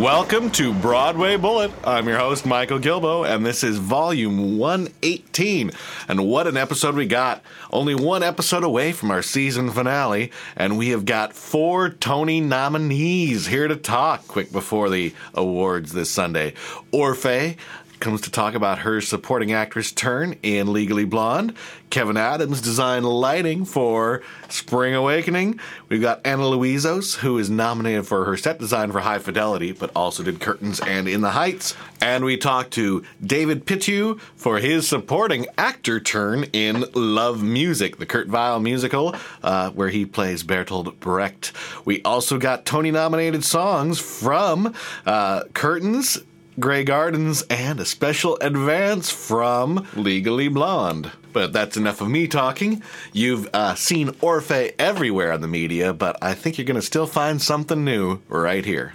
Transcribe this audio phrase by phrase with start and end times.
[0.00, 1.70] Welcome to Broadway Bullet.
[1.84, 5.72] I'm your host, Michael Gilboe, and this is volume 118.
[6.08, 7.42] And what an episode we got!
[7.70, 13.48] Only one episode away from our season finale, and we have got four Tony nominees
[13.48, 16.54] here to talk quick before the awards this Sunday.
[16.94, 17.58] Orfeh
[18.00, 21.54] comes to talk about her supporting actress turn in Legally Blonde.
[21.90, 25.58] Kevin Adams designed lighting for Spring Awakening.
[25.88, 29.90] We've got Anna Louizos, who is nominated for her set design for High Fidelity, but
[29.94, 31.74] also did Curtains and In the Heights.
[32.00, 38.28] And we talked to David Pittu for his supporting actor turn in LoveMusik, the Kurt
[38.28, 41.52] Weill musical, uh, where he plays Bertolt Brecht.
[41.84, 44.74] We also got Tony nominated songs from
[45.04, 46.18] uh, Curtains,
[46.60, 51.10] Grey Gardens, and a special advance from Legally Blonde.
[51.32, 52.82] But that's enough of me talking.
[53.12, 57.06] You've uh, seen Orfeh everywhere on the media, but I think you're going to still
[57.06, 58.94] find something new right here.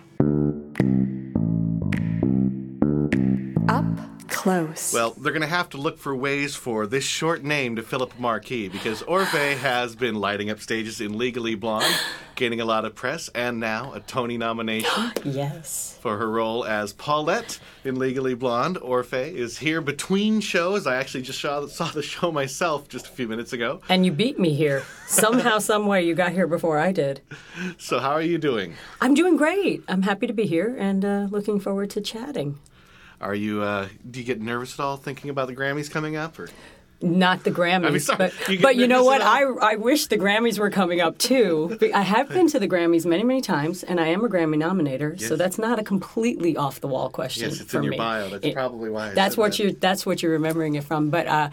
[4.46, 4.94] Close.
[4.94, 8.04] Well, they're going to have to look for ways for this short name to fill
[8.04, 11.92] up a marquee because Orfeh has been lighting up stages in Legally Blonde,
[12.36, 15.12] gaining a lot of press, and now a Tony nomination.
[15.24, 15.98] yes.
[16.00, 18.78] for her role as Paulette in Legally Blonde.
[18.78, 20.86] Orfeh is here between shows.
[20.86, 23.82] I actually just saw, saw the show myself just a few minutes ago.
[23.90, 24.84] And you beat me here.
[25.08, 27.22] Somehow, some way, you got here before I did.
[27.80, 28.76] So, how are you doing?
[29.02, 29.84] I'm doing great.
[29.88, 32.60] I'm happy to be here and uh, looking forward to chatting.
[33.26, 33.62] Are you?
[33.64, 36.38] Uh, do you get nervous at all thinking about the Grammys coming up?
[36.40, 36.48] Or
[37.02, 39.22] Not the Grammys, I mean, sorry, but you but you know what?
[39.22, 39.44] I?
[39.44, 41.78] I wish the Grammys were coming up too.
[41.94, 45.20] I have been to the Grammys many many times, and I am a Grammy nominator,
[45.20, 47.50] so that's not a completely off the wall question.
[47.50, 47.98] yes, it's for in your me.
[47.98, 48.30] bio.
[48.30, 49.10] That's It- probably why.
[49.12, 49.60] I That's what that.
[49.60, 51.10] you that's what you're remembering it from.
[51.10, 51.50] But uh,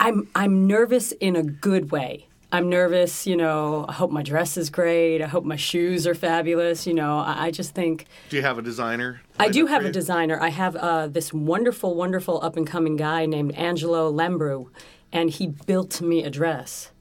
[0.00, 2.26] I'm I'm nervous in a good way.
[2.54, 3.84] I'm nervous, you know.
[3.88, 5.20] I hope my dress is great.
[5.20, 6.86] I hope my shoes are fabulous.
[6.86, 9.22] You know, I, I just think Do you have a designer?
[9.40, 10.38] I do have a designer.
[10.40, 14.68] I have uh, this wonderful, wonderful up and coming guy named Angelo Lembrew,
[15.10, 16.92] and he built me a dress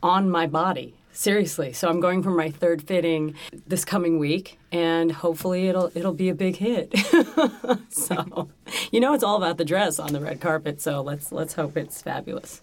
[0.00, 0.94] on my body.
[1.10, 1.72] Seriously.
[1.72, 3.34] So I'm going for my third fitting
[3.66, 6.96] this coming week, and hopefully it'll it'll be a big hit.
[7.88, 8.48] so,
[8.92, 10.80] you know, it's all about the dress on the red carpet.
[10.80, 12.62] So let's let's hope it's fabulous.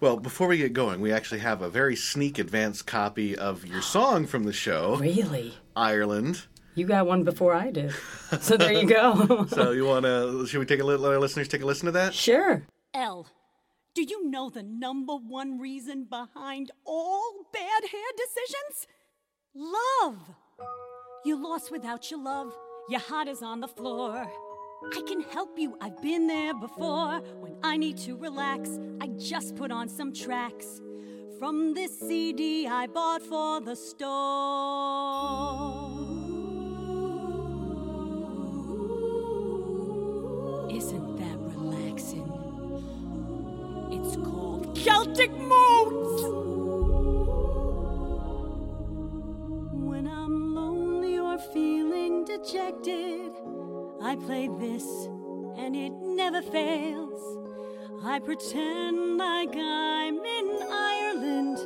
[0.00, 3.82] Well, before we get going, we actually have a very sneak advance copy of your
[3.82, 6.46] song from the show, Really, Ireland.
[6.74, 7.92] you got one before I did.
[8.40, 9.46] So there you go.
[9.50, 10.46] So you want to?
[10.46, 12.14] Should we take a li- let our listeners take a listen to that?
[12.14, 12.62] sure.
[12.94, 13.26] L,
[13.94, 18.86] do you know the number one reason behind all bad hair decisions?
[19.54, 20.16] Love.
[21.24, 22.52] You lost without your love.
[22.88, 24.28] Your heart is on the floor.
[24.82, 25.76] I can help you.
[25.80, 27.20] I've been there before.
[27.40, 30.80] When I need to relax, I just put on some tracks
[31.38, 34.10] from this CD I bought for the store.
[40.70, 42.32] Isn't that relaxing?
[43.90, 46.22] It's called Celtic Moods!
[49.72, 53.32] When I'm lonely or feeling dejected,
[54.02, 54.84] I play this
[55.58, 57.38] and it never fails.
[58.02, 61.58] I pretend like I'm in Ireland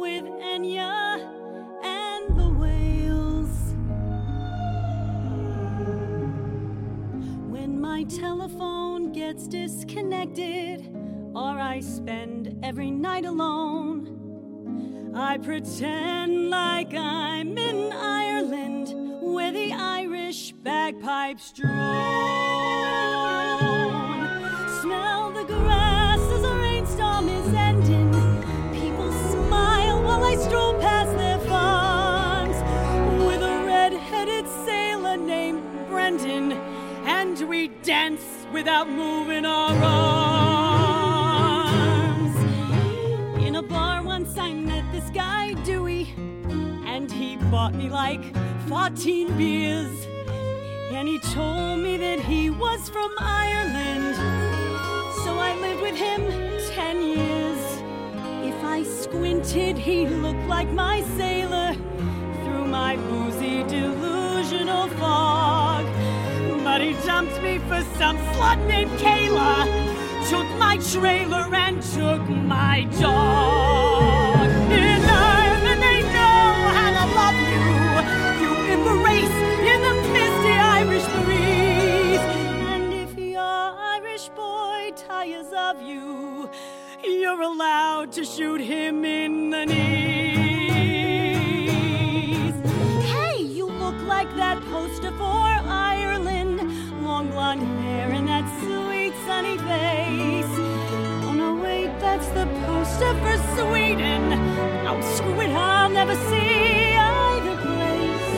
[0.00, 1.18] with Enya
[1.82, 3.74] and the whales.
[7.50, 10.88] When my telephone gets disconnected,
[11.34, 14.14] or I spend every night alone.
[15.14, 18.77] I pretend like I'm in Ireland
[19.38, 21.70] where the Irish bagpipes drone.
[24.82, 28.10] Smell the grass as a rainstorm is ending.
[28.72, 32.56] People smile while I stroll past their farms
[33.28, 36.50] with a red-headed sailor named Brendan,
[37.06, 40.74] and we dance without moving our arms.
[43.46, 45.37] In a bar once I met this guy
[47.50, 48.20] bought me like
[48.68, 50.06] 14 beers.
[50.92, 54.16] And he told me that he was from Ireland.
[55.24, 56.20] So I lived with him
[56.74, 57.58] ten years.
[58.44, 61.74] If I squinted, he looked like my sailor
[62.42, 65.86] through my boozy delusional fog.
[66.64, 72.84] But he dumped me for some slut named Kayla, took my trailer and took my
[73.00, 73.97] dog.
[87.52, 89.78] Allowed to shoot him in the knees.
[93.14, 95.48] Hey, you look like that poster for
[95.94, 96.58] Ireland.
[97.02, 100.54] Long blonde hair and that sweet sunny face.
[101.26, 104.22] Oh no, wait, that's the poster for Sweden.
[104.86, 108.28] Oh, screw it, I'll never see either place.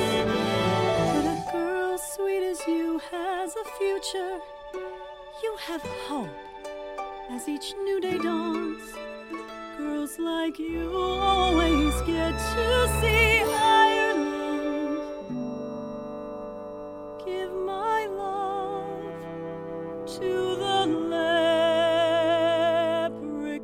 [1.15, 4.39] But a girl sweet as you has a future.
[5.43, 6.50] You have hope
[7.31, 8.83] as each new day dawns.
[9.79, 14.99] Girls like you always get to see Ireland.
[17.25, 19.05] Give my love
[20.19, 20.87] to the
[23.15, 23.55] leprechauns.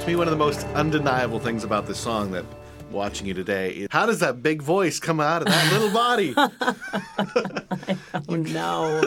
[0.00, 2.44] To me, one of the most undeniable things about this song that
[2.90, 6.34] watching you today how does that big voice come out of that little body?
[8.28, 9.02] Oh, no,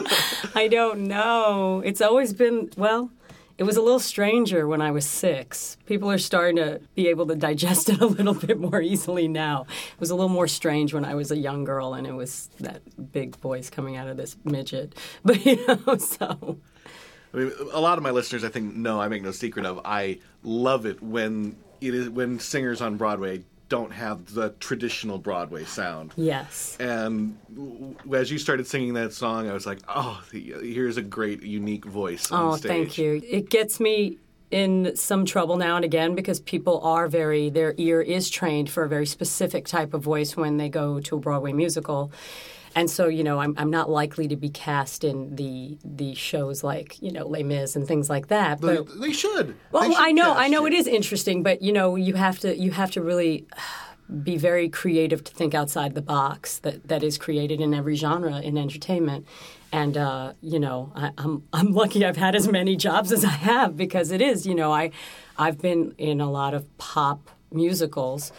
[0.54, 1.82] I don't know.
[1.84, 3.10] It's always been, well,
[3.58, 5.76] it was a little stranger when I was six.
[5.86, 9.66] People are starting to be able to digest it a little bit more easily now.
[9.68, 12.50] It was a little more strange when I was a young girl and it was
[12.60, 12.82] that
[13.12, 14.96] big voice coming out of this midget.
[15.24, 16.58] But, you know, so.
[17.32, 19.80] I mean, a lot of my listeners, I think, know I make no secret of.
[19.84, 25.64] I love it when it is when singers on Broadway don't have the traditional Broadway
[25.64, 26.12] sound.
[26.14, 26.76] Yes.
[26.78, 27.38] And
[28.14, 31.86] as you started singing that song, I was like, "Oh, the- here's a great, unique
[31.86, 33.22] voice on Oh, stage." thank you.
[33.26, 34.18] It gets me
[34.50, 38.84] in some trouble now and again because people are very, their ear is trained for
[38.84, 42.12] a very specific type of voice when they go to a Broadway musical.
[42.74, 46.64] And so, you know, I'm, I'm not likely to be cast in the the shows
[46.64, 48.60] like, you know, Les Mis and things like that.
[48.60, 49.56] But they should.
[49.70, 52.38] well, They should I know, I know it is interesting, but you know, you have
[52.40, 53.46] to you have to really
[54.22, 58.40] be very creative to think outside the box that, that is created in every genre
[58.40, 59.26] in entertainment.
[59.72, 63.30] And uh, you know, I, I'm I'm lucky I've had as many jobs as I
[63.30, 64.90] have because it is, you know, I
[65.38, 68.32] I've been in a lot of pop musicals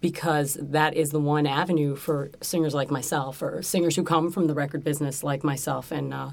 [0.00, 4.46] because that is the one avenue for singers like myself or singers who come from
[4.46, 5.92] the record business like myself.
[5.92, 6.30] And uh,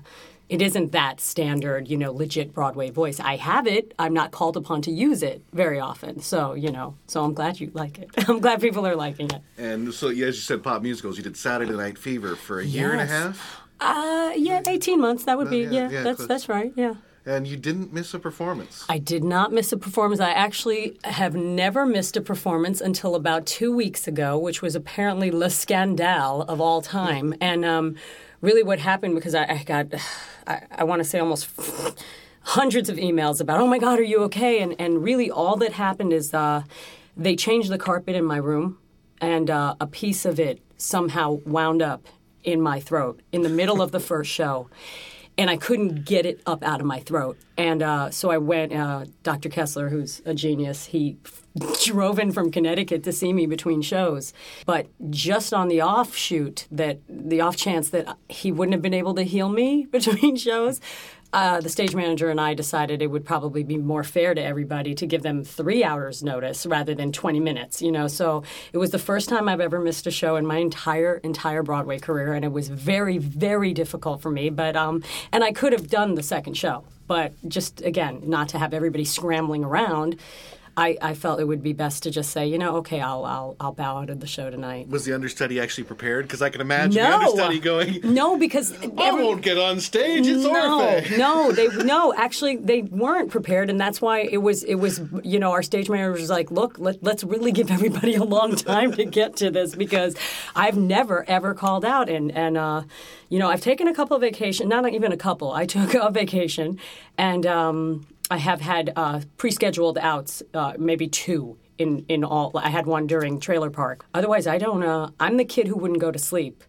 [0.50, 3.20] it isn't that standard you know legit broadway voice.
[3.20, 3.94] I have it.
[4.00, 6.22] I'm not called upon to use it very often.
[6.22, 8.10] So you know so i'm glad you like it.
[8.30, 9.42] I'm glad people are liking it.
[9.58, 11.18] And so, as you said, pop musicals.
[11.18, 15.26] You did Saturday Night Fever for a year and a half, uh, yeah 18 months.
[15.26, 16.28] That would be yeah, yeah, yeah, that's close.
[16.28, 16.96] that's right yeah
[17.28, 18.86] and you didn't miss a performance.
[18.88, 20.22] I did not miss a performance.
[20.22, 25.30] I actually have never missed a performance until about two weeks ago, which was apparently
[25.30, 27.36] Le Scandale of all time.
[27.42, 27.96] And um,
[28.42, 29.88] really, what happened because I, I got,
[30.48, 31.50] I, I want to say almost
[32.42, 34.62] hundreds of emails about, oh my God, are you okay?
[34.62, 36.64] And, and really, all that happened is uh,
[37.18, 38.78] they changed the carpet in my room,
[39.20, 42.06] and uh, a piece of it somehow wound up
[42.44, 44.70] in my throat in the middle of the first show
[45.38, 47.38] and I couldn't get it up out of my throat.
[47.58, 48.74] And uh, so I went.
[48.74, 49.50] Uh, Dr.
[49.50, 51.18] Kessler, who's a genius, he
[51.86, 54.34] drove in from Connecticut to see me between shows.
[54.66, 59.14] But just on the offshoot that the off chance that he wouldn't have been able
[59.16, 60.82] to heal me between shows.
[61.34, 64.96] Uh, the stage manager and I decided it would probably be more fair to everybody
[64.96, 68.08] to give them three hours notice rather than 20 minutes, you know.
[68.08, 71.64] So it was the first time I've ever missed a show in my entire entire
[71.64, 74.50] Broadway career, and it was very very difficult for me.
[74.50, 75.04] But um,
[75.34, 79.04] and I could have done the second show, but just again, not to have everybody
[79.04, 80.18] scrambling around.
[80.78, 83.56] I, I felt it would be best to just say, you know, okay, I'll I'll,
[83.60, 84.88] I'll bow out of the show tonight.
[84.90, 86.26] Was the understudy actually prepared?
[86.26, 90.28] Because I can imagine the understudy going, no, because "I won't get on stage.
[90.28, 92.14] It's no, Orfeh." no, they no.
[92.14, 94.64] Actually, they weren't prepared, and that's why it was.
[94.64, 98.14] It was you know, our stage manager was like, "Look, let, let's really give everybody
[98.14, 100.16] a long time to get to this because
[100.56, 102.84] I've never ever called out, and and uh,
[103.30, 105.52] you know, I've taken a couple of vacation, not even a couple.
[105.54, 106.80] I took a vacation,
[107.18, 111.58] and um, I have had uh, pre-scheduled outs, uh, maybe two.
[111.78, 114.06] In, in all, I had one during Trailer Park.
[114.14, 114.82] Otherwise, I don't.
[114.84, 116.64] Uh, I'm the kid who wouldn't go to sleep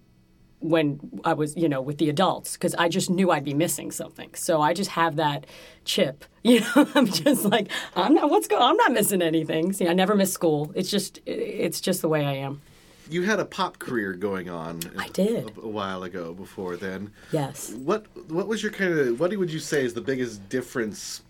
[0.61, 3.91] when I was, you know, with the adults because I just knew I'd be missing
[3.91, 4.35] something.
[4.35, 5.47] So I just have that
[5.85, 6.25] chip.
[6.45, 8.31] You know, I'm just like I'm not.
[8.31, 8.63] What's going?
[8.63, 9.73] I'm not missing anything.
[9.75, 10.73] See, I never miss school.
[10.75, 12.63] It's just, it's just the way I am.
[13.11, 14.81] you had a pop career going on.
[14.99, 15.51] I did.
[15.59, 16.33] a, a while ago.
[16.33, 17.71] Before then, Yes.
[17.75, 21.23] what what was your kind of what would you say is the biggest difference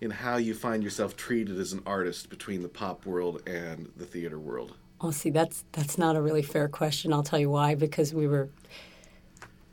[0.00, 4.06] in how you find yourself treated as an artist between the pop world and the
[4.06, 4.74] theater world?
[5.00, 7.12] Oh, see, that's that's not a really fair question.
[7.12, 7.74] I'll tell you why.
[7.74, 8.48] Because we were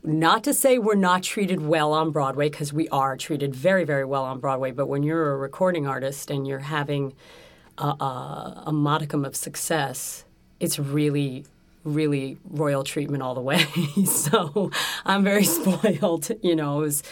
[0.04, 4.06] not to say we're not treated well on Broadway, because we are treated very, very
[4.06, 4.72] well on Broadway.
[4.72, 7.14] But when you're a recording artist and you're having
[7.78, 10.26] a, a, a modicum of success,
[10.60, 11.46] it's really
[11.86, 13.60] really royal treatment all the way.
[14.06, 14.72] so
[15.06, 16.30] I'm very spoiled.
[16.42, 17.04] You know, it was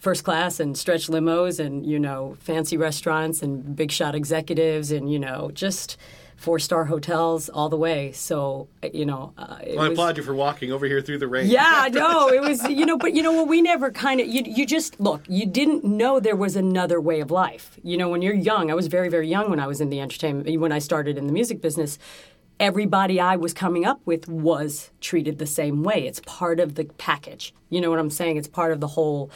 [0.00, 5.12] first class and stretch limos and, you know, fancy restaurants and big shot executives and,
[5.12, 5.96] you know, just
[6.36, 8.10] four star hotels all the way.
[8.12, 11.28] So, you know, uh, Well, I was- applaud you for walking over here through the
[11.28, 11.46] rain.
[11.50, 13.46] yeah, no, it was you know, but you know what?
[13.46, 15.20] We never kind of you you just look.
[15.28, 17.78] You didn't know there was another way of life.
[17.82, 20.00] You know, when you're young, I was very very young when I was in the
[20.00, 20.58] entertainment.
[20.58, 21.98] When I started in the music business,
[22.58, 26.06] everybody I was coming up with was treated the same way.
[26.06, 27.52] It's part of the package.
[27.68, 28.38] You know what I'm saying?
[28.38, 29.30] It's part of the whole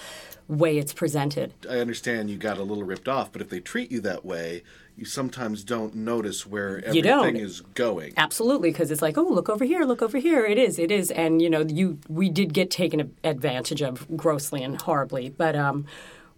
[0.48, 1.54] way it's presented.
[1.68, 4.62] I understand you got a little ripped off, but if they treat you that way,
[4.96, 8.12] you sometimes don't notice where everything is going.
[8.16, 10.44] Absolutely, because it's like, oh, look over here, look over here.
[10.44, 14.62] It is, it is, and you know, you we did get taken advantage of grossly
[14.62, 15.86] and horribly, but um,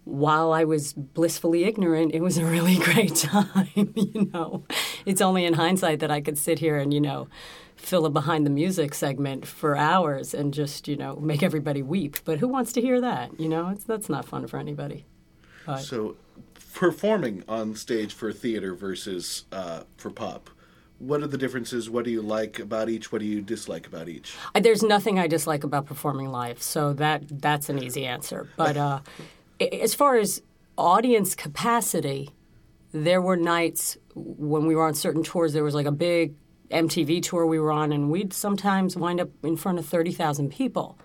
[0.05, 3.93] while I was blissfully ignorant, it was a really great time.
[4.07, 4.63] You know,
[5.05, 7.27] it's only in hindsight that I could sit here and you know
[7.77, 12.17] fill a behind the music segment for hours and just you know make everybody weep.
[12.25, 13.39] But who wants to hear that?
[13.39, 15.05] You know, it's that's not fun for anybody.
[15.81, 16.15] So,
[16.73, 20.49] performing on stage for theater versus uh, for pop,
[20.99, 21.89] what are the differences?
[21.89, 23.11] What do you like about each?
[23.11, 24.33] What do you dislike about each?
[24.59, 28.47] There's nothing I dislike about performing live, so that that's an easy answer.
[28.55, 28.99] But uh,
[29.59, 30.41] as far as
[30.77, 32.29] audience capacity,
[32.93, 35.53] there were nights when we were on certain tours.
[35.53, 36.33] There was like a big
[36.71, 40.51] MTV tour we were on, and we'd sometimes wind up in front of thirty thousand
[40.51, 40.97] people.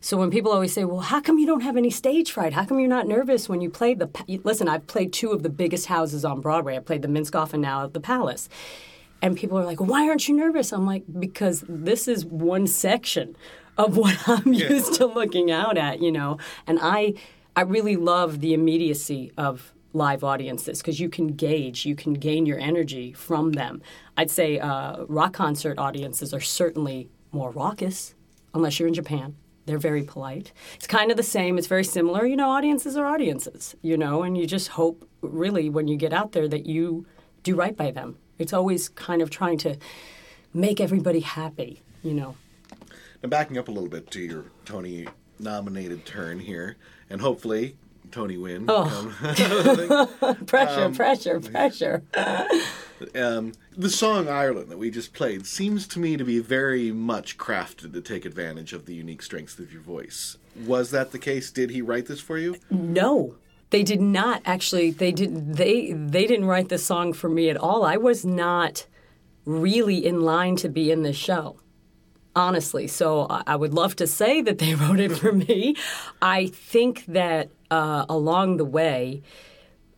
[0.00, 2.52] So when people always say, "Well, how come you don't have any stage fright?
[2.52, 5.42] How come you're not nervous when you play the?" Pa-" Listen, I've played two of
[5.42, 6.76] the biggest houses on Broadway.
[6.76, 8.48] I played the Minskoff and now at the Palace.
[9.22, 13.36] And people are like, "Why aren't you nervous?" I'm like, "Because this is one section
[13.78, 17.14] of what I'm used to looking out at, you know." And I,
[17.54, 22.46] I really love the immediacy of live audiences because you can gauge, you can gain
[22.46, 23.82] your energy from them.
[24.16, 28.14] I'd say uh, rock concert audiences are certainly more raucous,
[28.54, 29.36] unless you're in Japan.
[29.64, 30.52] They're very polite.
[30.76, 31.58] It's kind of the same.
[31.58, 32.24] It's very similar.
[32.24, 36.12] You know, audiences are audiences, you know, and you just hope, really, when you get
[36.12, 37.04] out there, that you
[37.42, 38.16] do right by them.
[38.38, 39.76] It's always kind of trying to
[40.54, 42.36] make everybody happy, you know.
[43.22, 46.76] Now, backing up a little bit to your Tony nominated turn here,
[47.10, 47.76] and hopefully
[48.10, 48.66] Tony win.
[48.68, 49.12] Oh.
[50.46, 52.02] Pressure, pressure, pressure.
[53.14, 57.36] Um, the song Ireland that we just played seems to me to be very much
[57.36, 60.38] crafted to take advantage of the unique strengths of your voice.
[60.64, 61.50] Was that the case?
[61.50, 62.56] Did he write this for you?
[62.70, 63.34] No,
[63.70, 64.90] they did not actually.
[64.92, 65.56] They did.
[65.56, 67.84] They they didn't write the song for me at all.
[67.84, 68.86] I was not
[69.44, 71.60] really in line to be in this show,
[72.34, 72.86] honestly.
[72.86, 75.76] So I would love to say that they wrote it for me.
[76.22, 79.22] I think that uh, along the way.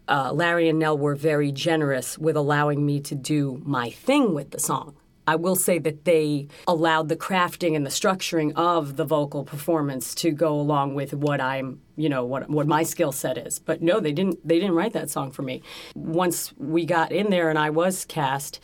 [0.06, 4.52] Uh, Larry and Nell were very generous with allowing me to do my thing with
[4.52, 4.96] the song.
[5.28, 10.14] I will say that they allowed the crafting and the structuring of the vocal performance
[10.14, 13.58] to go along with what I'm, you know, what what my skill set is.
[13.58, 14.38] But no, they didn't.
[14.48, 15.60] They didn't write that song for me.
[15.94, 18.58] Once we got in there and I was cast,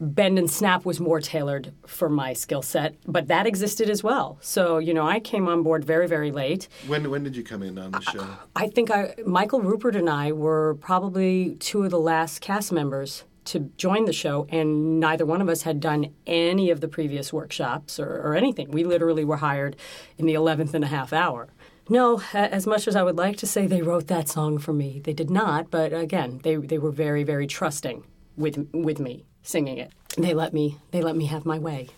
[0.00, 4.38] Bend and Snap was more tailored for my skill set, but that existed as well.
[4.40, 6.68] So you know, I came on board very very late.
[6.86, 8.26] When when did you come in on the show?
[8.56, 13.24] I think I, Michael Rupert and I were probably two of the last cast members
[13.46, 17.32] to join the show, and neither one of us had done any of the previous
[17.32, 18.70] workshops or, or anything.
[18.70, 19.76] We literally were hired
[20.16, 21.48] in the 11th and a half hour.
[21.88, 25.00] No, as much as I would like to say they wrote that song for me,
[25.04, 25.70] they did not.
[25.70, 28.04] But again, they, they were very, very trusting
[28.36, 29.92] with with me singing it.
[30.18, 31.88] They let me they let me have my way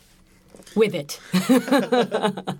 [0.74, 1.18] with it.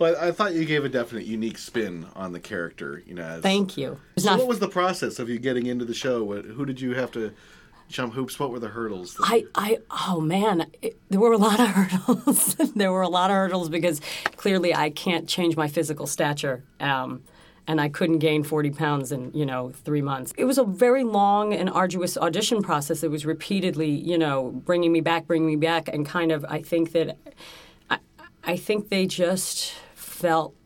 [0.00, 3.02] Well, I thought you gave a definite unique spin on the character.
[3.06, 4.00] You know, as, Thank you.
[4.16, 6.24] So, not what was the process of you getting into the show?
[6.24, 7.34] What, who did you have to
[7.90, 8.38] jump hoops?
[8.38, 9.14] What were the hurdles?
[9.22, 12.54] I, you- I, oh man, it, there were a lot of hurdles.
[12.74, 14.00] there were a lot of hurdles because
[14.36, 16.64] clearly I can't change my physical stature.
[16.80, 17.22] Um,
[17.70, 20.32] and I couldn't gain 40 pounds in, you know, three months.
[20.36, 23.02] It was a very long and arduous audition process.
[23.02, 25.86] that was repeatedly, you know, bringing me back, bringing me back.
[25.86, 27.16] And kind of, I think that,
[27.88, 27.98] I,
[28.42, 30.56] I think they just felt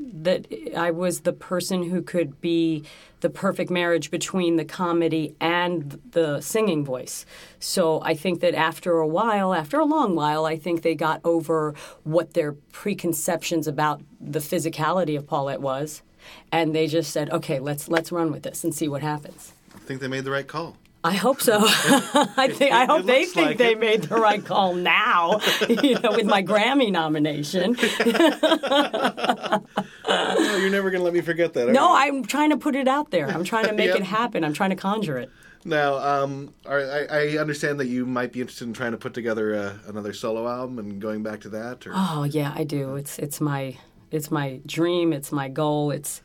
[0.00, 2.82] that I was the person who could be
[3.20, 7.24] the perfect marriage between the comedy and and the singing voice.
[7.58, 11.20] So I think that after a while, after a long while, I think they got
[11.24, 16.02] over what their preconceptions about the physicality of Paulette was,
[16.52, 19.78] and they just said, "Okay, let's let's run with this and see what happens." I
[19.78, 20.76] think they made the right call.
[21.06, 21.58] I hope so.
[21.62, 23.78] I think I hope they think like they it.
[23.78, 25.38] made the right call now,
[25.68, 27.76] you know, with my Grammy nomination.
[30.06, 31.68] Oh, you're never going to let me forget that.
[31.70, 31.96] No, you?
[31.96, 33.28] I'm trying to put it out there.
[33.28, 33.96] I'm trying to make Yep.
[33.96, 34.44] it happen.
[34.44, 35.30] I'm trying to conjure it.
[35.64, 39.54] Now, um, I, I understand that you might be interested in trying to put together
[39.54, 41.86] uh, another solo album and going back to that.
[41.86, 42.96] Or Oh yeah, I do.
[42.96, 43.76] It's it's my
[44.14, 45.12] it's my dream.
[45.12, 45.90] It's my goal.
[45.90, 46.22] It's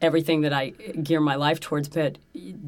[0.00, 1.88] everything that I gear my life towards.
[1.88, 2.18] But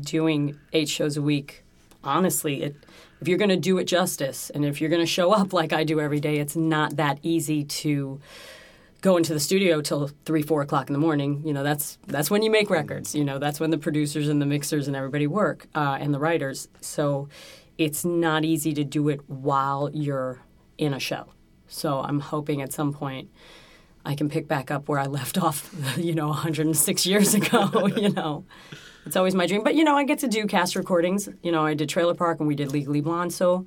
[0.01, 1.65] doing eight shows a week,
[2.05, 2.77] honestly, it
[3.21, 5.73] if you're going to do it justice, and if you're going to show up like
[5.73, 8.21] I do every day, it's not that easy to
[9.01, 11.43] go into the studio till three, four o'clock in the morning.
[11.45, 13.15] You know, that's that's when you make records.
[13.15, 16.19] You know, that's when the producers and the mixers and everybody work, uh, and the
[16.19, 16.69] writers.
[16.81, 17.29] So
[17.77, 20.41] it's not easy to do it while you're
[20.77, 21.27] in a show.
[21.69, 23.31] So I'm hoping at some point
[24.09, 25.73] I can pick back up where I left off.
[25.97, 27.87] You know, 106 years ago.
[27.97, 28.45] you know.
[29.07, 29.63] It's always my dream.
[29.63, 31.29] But, you know, I get to do cast recordings.
[31.43, 33.33] You know, I did Trailer Park and we did Legally Blonde.
[33.33, 33.67] So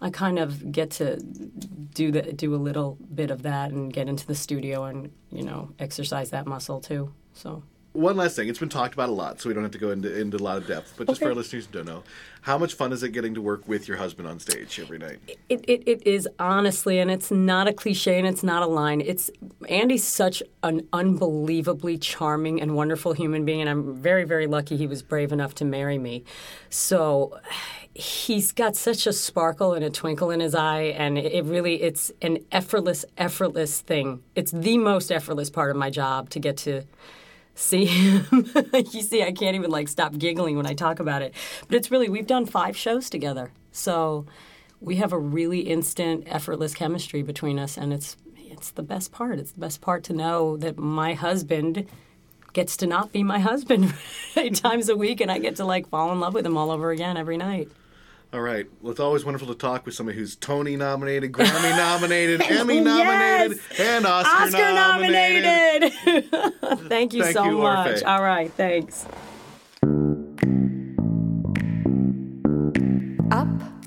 [0.00, 4.08] I kind of get to do the, do a little bit of that and get
[4.08, 7.12] into the studio and, you know, exercise that muscle too.
[7.32, 8.48] So One last thing.
[8.48, 10.38] It's been talked about a lot, so we don't have to go into, into a
[10.38, 10.94] lot of depth.
[10.96, 12.04] But just for our listeners who don't know,
[12.40, 15.18] how much fun is it getting to work with your husband on stage every night?
[15.50, 19.02] It, it, it is honestly, and it's not a cliche and it's not a line.
[19.02, 19.30] It's
[19.68, 24.86] Andy's such an unbelievably charming and wonderful human being, and I'm very, very lucky he
[24.86, 26.24] was brave enough to marry me.
[26.70, 27.38] So
[27.92, 31.82] he's got such a sparkle and a twinkle in his eye, and it, it really
[31.82, 34.22] it's an effortless, effortless thing.
[34.34, 36.84] It's the most effortless part of my job to get to
[37.54, 38.50] see him.
[38.92, 41.34] you see, I can't even like stop giggling when I talk about it.
[41.66, 44.26] But it's really we've done five shows together, so
[44.80, 49.38] we have a really instant, effortless chemistry between us, and it's it's the best part.
[49.38, 51.86] It's the best part to know that my husband
[52.52, 53.94] gets to not be my husband
[54.36, 56.70] eight times a week, and I get to like fall in love with him all
[56.70, 57.68] over again every night.
[58.32, 58.66] All right.
[58.80, 62.84] Well, it's always wonderful to talk with somebody who's Tony nominated, Grammy nominated, Emmy Yes!
[62.84, 65.92] nominated, and Oscar, Oscar nominated.
[66.88, 68.00] Thank you Thank so you, much.
[68.00, 68.04] Faye.
[68.06, 69.06] All right, thanks.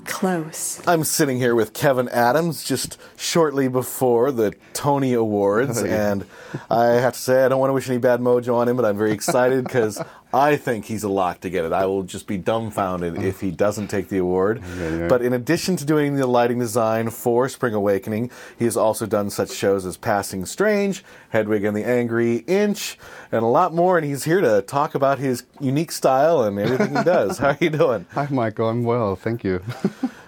[0.06, 0.80] Close.
[0.86, 6.24] I'm sitting here with Kevin Adams just shortly before the Tony Awards, and
[6.70, 8.84] I have to say I don't want to wish any bad mojo on him, but
[8.84, 10.00] I'm very excited because
[10.32, 11.72] I think he's a lock to get it.
[11.72, 14.60] I will just be dumbfounded if he doesn't take the award.
[14.76, 15.06] yeah.
[15.08, 19.30] But in addition to doing the lighting design for Spring Awakening, he has also done
[19.30, 22.98] such shows as Passing Strange, Hedwig and the Angry Inch,
[23.32, 23.96] and a lot more.
[23.96, 27.38] And he's here to talk about his unique style and everything he does.
[27.46, 28.04] How are you doing?
[28.12, 28.68] Hi, Michael.
[28.68, 29.62] I'm well, thank you.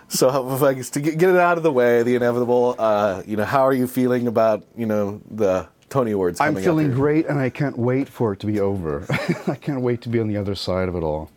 [0.08, 2.74] So, how- I guess to get get it out of the way, the inevitable.
[2.78, 6.40] Uh, you know, how are you feeling about you know the Tony Awards?
[6.40, 9.06] I'm coming up feeling great, and I can't wait for it to be over.
[9.46, 11.30] I can't wait to be on the other side of it all.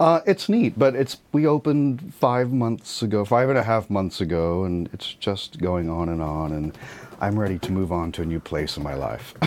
[0.00, 4.20] Uh, it's neat, but it's we opened five months ago, five and a half months
[4.20, 6.50] ago, and it's just going on and on.
[6.52, 6.76] And
[7.20, 9.34] I'm ready to move on to a new place in my life.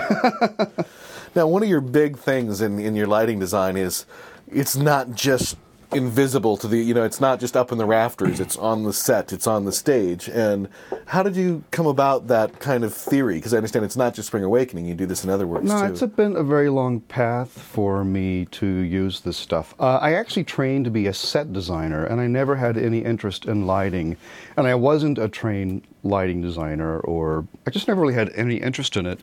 [1.36, 4.06] Now, one of your big things in in your lighting design is
[4.48, 5.56] it's not just
[5.94, 8.92] invisible to the you know it's not just up in the rafters it's on the
[8.92, 10.68] set it's on the stage and
[11.06, 14.28] how did you come about that kind of theory because i understand it's not just
[14.28, 17.00] spring awakening you do this in other works No, too it's been a very long
[17.00, 19.74] path for me to use this stuff.
[19.80, 23.46] Uh, I actually trained to be a set designer, and I never had any interest
[23.46, 24.18] in lighting.
[24.58, 28.98] And I wasn't a trained lighting designer, or I just never really had any interest
[28.98, 29.20] in it.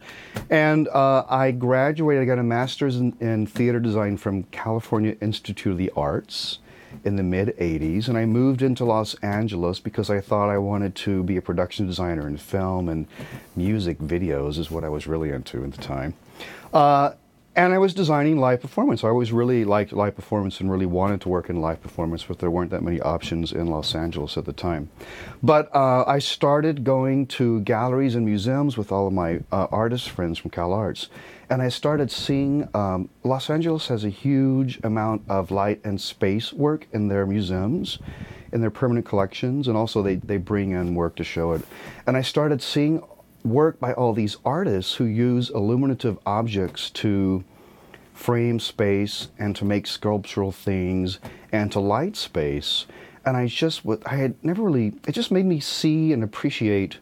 [0.50, 5.72] And uh, I graduated, I got a master's in, in theater design from California Institute
[5.72, 6.58] of the Arts
[7.04, 10.94] in the mid 80s and I moved into Los Angeles because I thought I wanted
[10.96, 13.06] to be a production designer in film and
[13.56, 16.14] music videos is what I was really into at the time.
[16.72, 17.12] Uh,
[17.56, 19.04] and I was designing live performance.
[19.04, 22.40] I always really liked live performance and really wanted to work in live performance, but
[22.40, 24.90] there weren't that many options in Los Angeles at the time.
[25.42, 30.10] But uh, I started going to galleries and museums with all of my uh, artist
[30.10, 31.08] friends from Cal Arts.
[31.48, 36.52] And I started seeing um, Los Angeles has a huge amount of light and space
[36.52, 37.98] work in their museums,
[38.52, 41.62] in their permanent collections, and also they, they bring in work to show it.
[42.06, 43.02] And I started seeing
[43.44, 47.44] work by all these artists who use illuminative objects to
[48.12, 51.18] frame space and to make sculptural things
[51.52, 52.86] and to light space.
[53.26, 56.98] And I just, I had never really, it just made me see and appreciate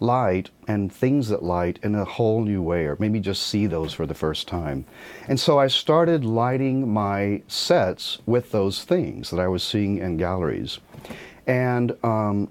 [0.00, 3.92] light and things that light in a whole new way, or maybe just see those
[3.92, 4.84] for the first time.
[5.28, 10.16] And so I started lighting my sets with those things that I was seeing in
[10.16, 10.78] galleries.
[11.46, 12.50] And um,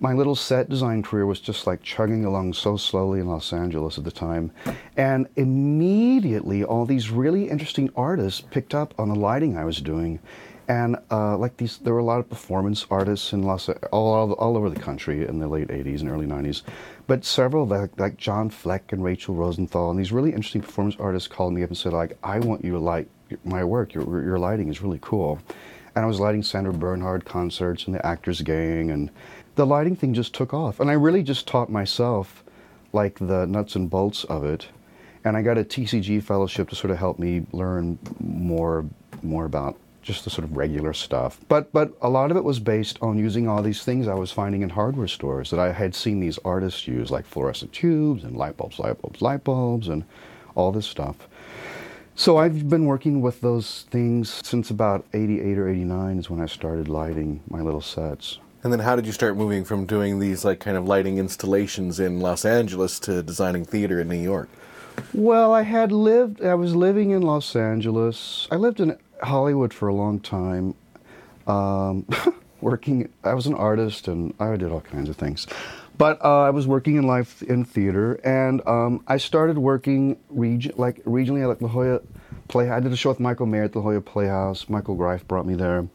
[0.00, 3.98] my little set design career was just like chugging along so slowly in Los Angeles
[3.98, 4.52] at the time.
[4.96, 10.20] And immediately, all these really interesting artists picked up on the lighting I was doing.
[10.68, 14.32] And uh, like these, there were a lot of performance artists in Los, all, all,
[14.34, 16.62] all over the country in the late 80s and early 90s.
[17.06, 21.26] But several, like, like John Fleck and Rachel Rosenthal, and these really interesting performance artists
[21.26, 23.08] called me up and said, like, I want you to light
[23.44, 23.94] my work.
[23.94, 25.40] Your, your lighting is really cool.
[25.94, 29.10] And I was lighting Sandra Bernhard concerts and the Actors Gang, and
[29.58, 30.78] the lighting thing just took off.
[30.78, 32.44] And I really just taught myself
[32.92, 34.68] like the nuts and bolts of it.
[35.24, 38.86] And I got a TCG fellowship to sort of help me learn more
[39.20, 41.40] more about just the sort of regular stuff.
[41.48, 44.30] But but a lot of it was based on using all these things I was
[44.30, 48.36] finding in hardware stores that I had seen these artists use, like fluorescent tubes and
[48.36, 50.04] light bulbs, light bulbs, light bulbs, and
[50.54, 51.16] all this stuff.
[52.14, 56.46] So I've been working with those things since about 88 or 89 is when I
[56.46, 58.38] started lighting my little sets.
[58.68, 61.98] And then how did you start moving from doing these like kind of lighting installations
[61.98, 64.50] in Los Angeles to designing theater in New York?
[65.14, 68.46] Well, I had lived, I was living in Los Angeles.
[68.50, 70.74] I lived in Hollywood for a long time.
[71.46, 72.06] Um,
[72.60, 75.46] working, I was an artist and I did all kinds of things.
[75.96, 80.72] But uh, I was working in life in theater, and um, I started working regi-
[80.76, 82.00] like regionally at like La Jolla
[82.48, 82.68] Play.
[82.68, 84.68] I did a show with Michael Mayer at La Jolla Playhouse.
[84.68, 85.88] Michael Greif brought me there.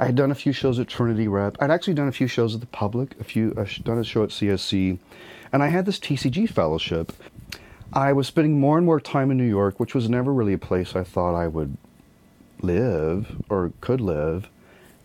[0.00, 1.58] I had done a few shows at Trinity Rep.
[1.60, 3.20] I'd actually done a few shows at the public.
[3.20, 4.98] A few, I've done a show at CSC,
[5.52, 7.12] and I had this TCG fellowship.
[7.92, 10.58] I was spending more and more time in New York, which was never really a
[10.58, 11.76] place I thought I would
[12.62, 14.48] live or could live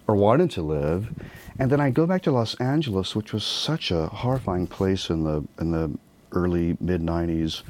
[0.07, 1.09] or wanted to live.
[1.59, 5.25] And then I go back to Los Angeles, which was such a horrifying place in
[5.25, 5.91] the in the
[6.31, 7.63] early mid '90s.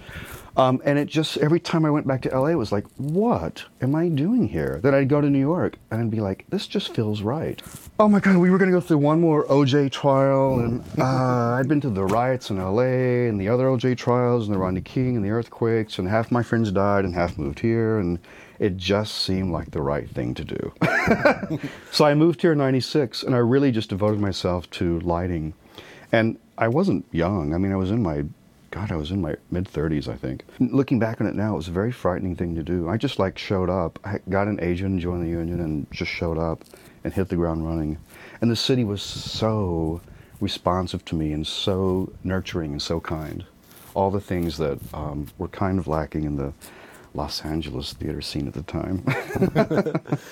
[0.57, 3.65] Um, and it just every time I went back to LA, it was like, what
[3.81, 4.79] am I doing here?
[4.81, 7.61] Then I'd go to New York and I'd be like, this just feels right.
[7.99, 11.53] Oh my God, we were going to go through one more OJ trial, and uh,
[11.59, 14.81] I'd been to the riots in LA and the other OJ trials and the Rodney
[14.81, 18.19] King and the earthquakes, and half my friends died and half moved here, and
[18.59, 20.73] it just seemed like the right thing to do.
[21.91, 25.53] so I moved here in 96 and I really just devoted myself to lighting.
[26.11, 27.53] And I wasn't young.
[27.53, 28.23] I mean, I was in my,
[28.75, 30.43] God, I was in my mid 30s, I think.
[30.59, 32.89] Looking back on it now, it was a very frightening thing to do.
[32.89, 33.97] I just like showed up.
[34.03, 36.61] I got an agent, joined the union, and just showed up
[37.05, 37.97] and hit the ground running.
[38.41, 40.01] And the city was so
[40.41, 43.45] responsive to me and so nurturing and so kind.
[43.93, 46.51] All the things that um, were kind of lacking in the
[47.15, 49.03] Los Angeles theater scene at the time.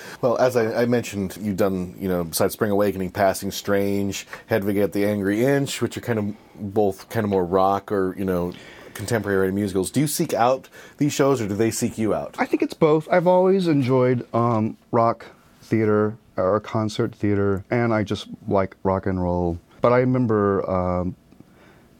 [0.20, 4.76] well, as I, I, mentioned, you've done, you know, besides Spring Awakening, Passing Strange, Hedwig
[4.76, 6.34] at the Angry Inch, which are kind of
[6.74, 8.52] both kind of more rock or, you know,
[8.94, 9.90] contemporary musicals.
[9.90, 10.68] Do you seek out
[10.98, 12.36] these shows or do they seek you out?
[12.38, 13.08] I think it's both.
[13.10, 15.26] I've always enjoyed um, rock
[15.62, 19.58] theater or concert theater, and I just like rock and roll.
[19.80, 21.16] But I remember um,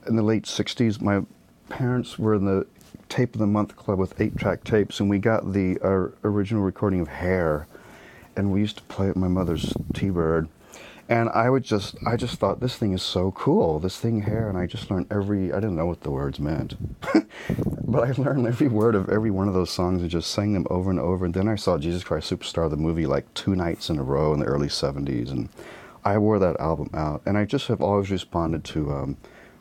[0.07, 1.23] in the late 60s, my
[1.69, 2.67] parents were in the
[3.09, 6.63] Tape of the Month Club with eight track tapes, and we got the uh, original
[6.63, 7.67] recording of Hair,
[8.37, 10.49] and we used to play at my mother's T Bird.
[11.09, 14.49] And I would just, I just thought this thing is so cool, this thing Hair,
[14.49, 16.77] and I just learned every, I didn't know what the words meant,
[17.85, 20.67] but I learned every word of every one of those songs and just sang them
[20.71, 21.27] over and over.
[21.27, 24.33] And then I saw Jesus Christ Superstar, the movie, like two nights in a row
[24.33, 25.51] in the early 70s, and
[26.05, 27.21] I wore that album out.
[27.27, 29.17] And I just have always responded to um,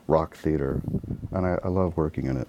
[0.06, 0.80] rock theater,
[1.30, 2.48] and I, I love working in it.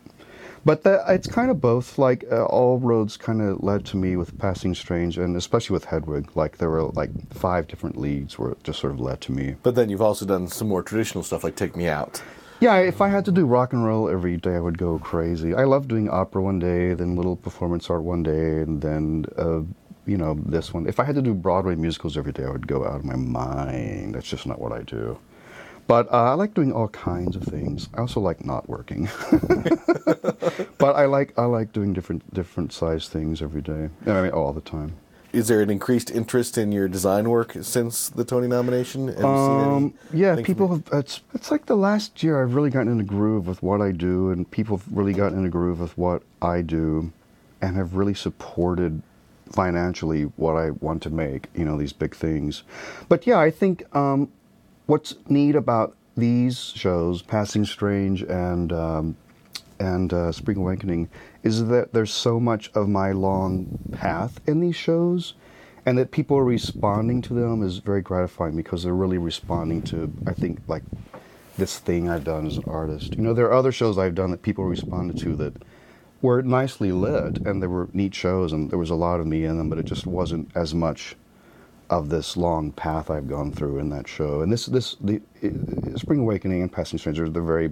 [0.65, 1.97] But the, it's kind of both.
[1.99, 5.85] Like uh, all roads kind of led to me with Passing Strange, and especially with
[5.85, 6.35] Hedwig.
[6.35, 9.55] Like there were like five different leads where it just sort of led to me.
[9.61, 12.21] But then you've also done some more traditional stuff, like Take Me Out.
[12.61, 15.53] Yeah, if I had to do rock and roll every day, I would go crazy.
[15.53, 19.25] I love doing opera one day, then little performance art one day, and then.
[19.37, 19.61] Uh,
[20.07, 20.87] you know, this one.
[20.87, 23.15] If I had to do Broadway musicals every day, I would go out of my
[23.15, 24.13] mind.
[24.13, 25.17] That's just not what I do.
[25.87, 27.89] But uh, I like doing all kinds of things.
[27.93, 29.07] I also like not working.
[30.77, 33.89] but I like I like doing different different size things every day.
[34.07, 34.93] I mean, all the time.
[35.31, 39.13] Is there an increased interest in your design work since the Tony nomination?
[39.23, 40.83] Um, yeah, people have.
[40.93, 43.91] It's it's like the last year I've really gotten in a groove with what I
[43.91, 47.11] do, and people have really gotten in a groove with what I do,
[47.61, 49.01] and have really supported
[49.51, 51.49] financially what I want to make.
[51.53, 52.63] You know, these big things.
[53.09, 54.31] But yeah, I think um,
[54.85, 59.17] what's neat about these shows, Passing Strange and um,
[59.79, 61.09] and uh, Spring Awakening,
[61.43, 65.33] is that there's so much of my long path in these shows,
[65.85, 70.11] and that people are responding to them is very gratifying because they're really responding to,
[70.25, 70.83] I think, like
[71.57, 73.15] this thing I've done as an artist.
[73.15, 75.53] You know, there are other shows I've done that people responded to that
[76.21, 79.45] were nicely lit and they were neat shows and there was a lot of me
[79.45, 81.15] in them, but it just wasn't as much
[81.89, 84.41] of this long path I've gone through in that show.
[84.41, 87.71] And this, this, the uh, Spring Awakening and Passing Strangers, they're very.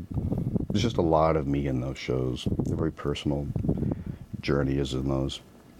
[0.69, 2.47] There's just a lot of me in those shows.
[2.65, 3.47] They're very personal
[4.41, 5.39] journey is in those.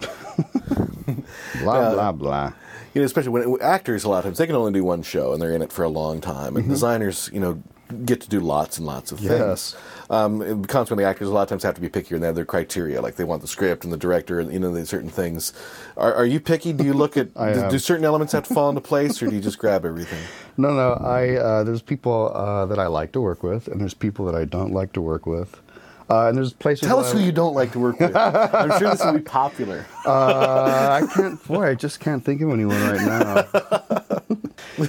[1.62, 2.52] blah Uh, blah blah.
[2.94, 5.32] You know, especially when actors, a lot of times they can only do one show
[5.32, 6.56] and they're in it for a long time, Mm-hmm.
[6.58, 7.60] and designers, you know,
[8.04, 9.30] get to do lots and lots of things.
[9.30, 9.76] Yes.
[10.10, 12.36] Um, and consequently, actors a lot of times have to be picky and they have
[12.36, 15.52] their criteria, like they want the script and the director, and you know, certain things.
[15.96, 16.72] Are, are you picky?
[16.72, 19.28] Do you look at I do, do certain elements have to fall into place, or
[19.28, 20.22] do you just grab everything?
[20.56, 20.92] No, no.
[21.04, 24.36] I uh, there's people uh, that I like to work with, and there's people that
[24.36, 25.60] I don't like to work with.
[26.08, 26.86] Uh, and there's places.
[26.86, 28.14] Tell us who you don't like to work with.
[28.14, 29.84] I'm sure this will be popular.
[30.06, 31.44] Uh, I can't.
[31.44, 33.93] Boy, I just can't think of anyone right now.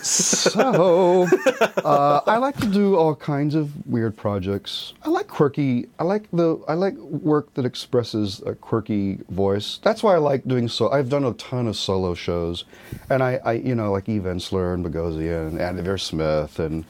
[0.01, 1.27] So,
[1.83, 4.93] uh, I like to do all kinds of weird projects.
[5.03, 5.87] I like quirky.
[5.99, 6.59] I like the.
[6.67, 9.79] I like work that expresses a quirky voice.
[9.83, 10.89] That's why I like doing so.
[10.91, 12.65] I've done a ton of solo shows,
[13.09, 16.85] and I, I you know, like Eve Ensler and Bogosian and Anna Deavere Smith, and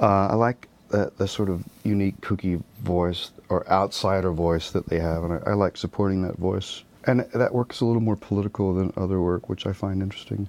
[0.00, 4.98] uh, I like that the sort of unique, kooky voice or outsider voice that they
[4.98, 6.82] have, and I, I like supporting that voice.
[7.06, 10.48] And that work is a little more political than other work, which I find interesting.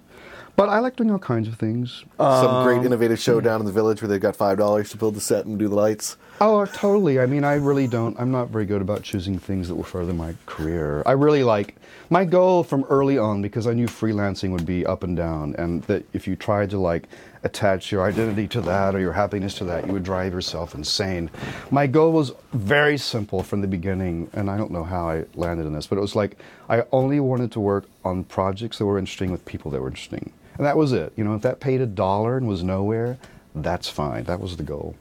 [0.55, 2.03] But I like doing all kinds of things.
[2.17, 4.97] Some great um, innovative show down in the village where they've got five dollars to
[4.97, 6.17] build the set and do the lights.
[6.39, 7.19] Oh, totally.
[7.19, 8.19] I mean, I really don't.
[8.19, 11.03] I'm not very good about choosing things that will further my career.
[11.05, 11.75] I really like
[12.09, 15.83] my goal from early on because I knew freelancing would be up and down, and
[15.83, 17.07] that if you tried to like
[17.43, 21.29] attach your identity to that or your happiness to that, you would drive yourself insane.
[21.71, 25.65] My goal was very simple from the beginning, and I don't know how I landed
[25.65, 26.37] in this, but it was like
[26.69, 30.31] I only wanted to work on projects that were interesting with people that were interesting,
[30.57, 31.13] and that was it.
[31.15, 33.17] You know, if that paid a dollar and was nowhere,
[33.55, 34.23] that's fine.
[34.25, 34.95] That was the goal.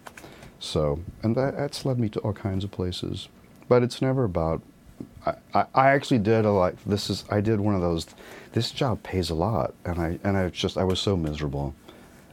[0.58, 3.28] So, and that, that's led me to all kinds of places.
[3.68, 4.62] But it's never about.
[5.24, 6.74] I, I, I actually did a lot.
[6.84, 8.06] This is I did one of those.
[8.52, 11.74] This job pays a lot, and I and I just I was so miserable,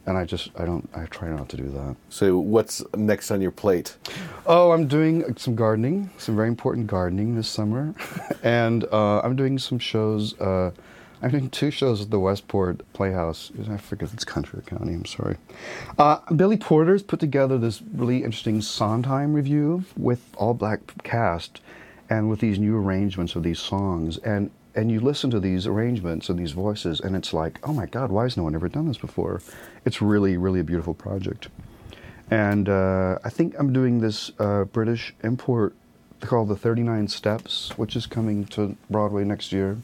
[0.06, 1.96] and I just I don't I try not to do that.
[2.10, 3.96] So, what's next on your plate?
[4.46, 7.94] Oh, I'm doing some gardening, some very important gardening this summer,
[8.44, 10.38] and uh, I'm doing some shows.
[10.40, 10.72] Uh,
[11.22, 13.52] I'm doing two shows at the Westport Playhouse.
[13.70, 14.94] I forget if it's country or county.
[14.94, 15.38] I'm sorry.
[15.98, 21.62] Uh, Billy Porter's put together this really interesting Sondheim revue with all black cast,
[22.10, 24.18] and with these new arrangements of these songs.
[24.20, 27.88] And and you listen to these arrangements and these voices, and it's like, oh my
[27.88, 29.42] God, why has no one ever done this before?
[29.86, 31.48] It's really, really a beautiful project.
[32.30, 35.74] And uh, I think I'm doing this uh, British import
[36.20, 39.78] called The 39 Steps, which is coming to Broadway next year.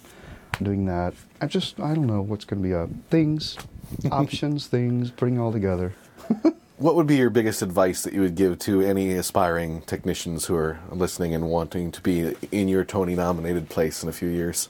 [0.61, 1.13] Doing that.
[1.41, 2.89] I just, I don't know what's going to be up.
[3.09, 3.57] Things,
[4.11, 5.93] options, things, putting all together.
[6.77, 10.55] What would be your biggest advice that you would give to any aspiring technicians who
[10.55, 14.67] are listening and wanting to be in your Tony nominated place in a few years?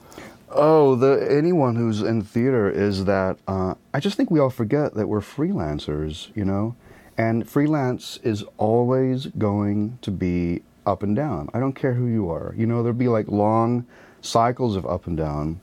[0.49, 4.93] Oh, the anyone who's in theater is that uh, I just think we all forget
[4.93, 6.75] that we're freelancers, you know,
[7.17, 11.49] and freelance is always going to be up and down.
[11.53, 12.83] I don't care who you are, you know.
[12.83, 13.87] There'll be like long
[14.21, 15.61] cycles of up and down,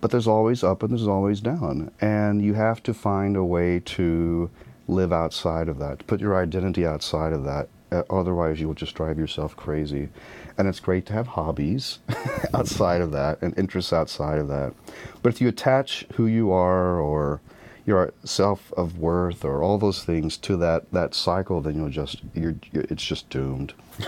[0.00, 3.80] but there's always up and there's always down, and you have to find a way
[3.80, 4.50] to
[4.88, 7.68] live outside of that, to put your identity outside of that.
[7.92, 10.08] Uh, otherwise, you will just drive yourself crazy.
[10.58, 11.98] And it's great to have hobbies
[12.54, 14.72] outside of that and interests outside of that.
[15.22, 17.40] But if you attach who you are or
[17.84, 22.20] your self of worth or all those things to that, that cycle, then you'll just
[22.34, 23.74] you're, you're it's just doomed.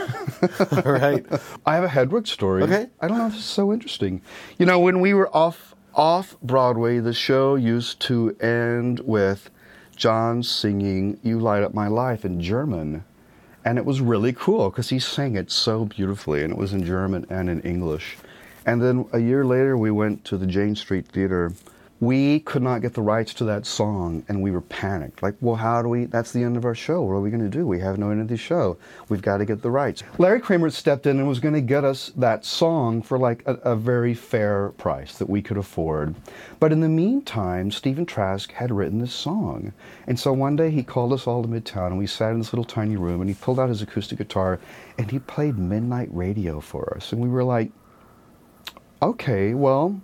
[0.72, 1.24] All right.
[1.66, 2.64] I have a Hedwig story.
[2.64, 2.88] Okay.
[3.00, 4.20] I don't know if it's so interesting.
[4.58, 9.50] You know, when we were off off Broadway, the show used to end with
[9.96, 13.04] John singing "You Light Up My Life" in German,
[13.64, 16.84] and it was really cool because he sang it so beautifully, and it was in
[16.84, 18.16] German and in English.
[18.64, 21.52] And then a year later, we went to the Jane Street Theater.
[22.00, 25.20] We could not get the rights to that song, and we were panicked.
[25.20, 26.04] Like, well, how do we?
[26.04, 27.02] That's the end of our show.
[27.02, 27.66] What are we going to do?
[27.66, 28.78] We have no end of the show.
[29.08, 30.04] We've got to get the rights.
[30.16, 33.54] Larry Kramer stepped in and was going to get us that song for like a,
[33.54, 36.14] a very fair price that we could afford.
[36.60, 39.72] But in the meantime, Stephen Trask had written this song.
[40.06, 42.52] And so one day he called us all to Midtown, and we sat in this
[42.52, 44.60] little tiny room, and he pulled out his acoustic guitar,
[44.98, 47.12] and he played Midnight Radio for us.
[47.12, 47.72] And we were like,
[49.02, 50.00] okay, well,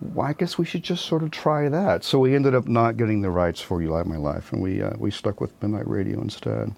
[0.00, 2.04] well, I guess we should just sort of try that.
[2.04, 4.82] So we ended up not getting the rights for You Light My Life, and we
[4.82, 6.72] uh, we stuck with Midnight Radio instead.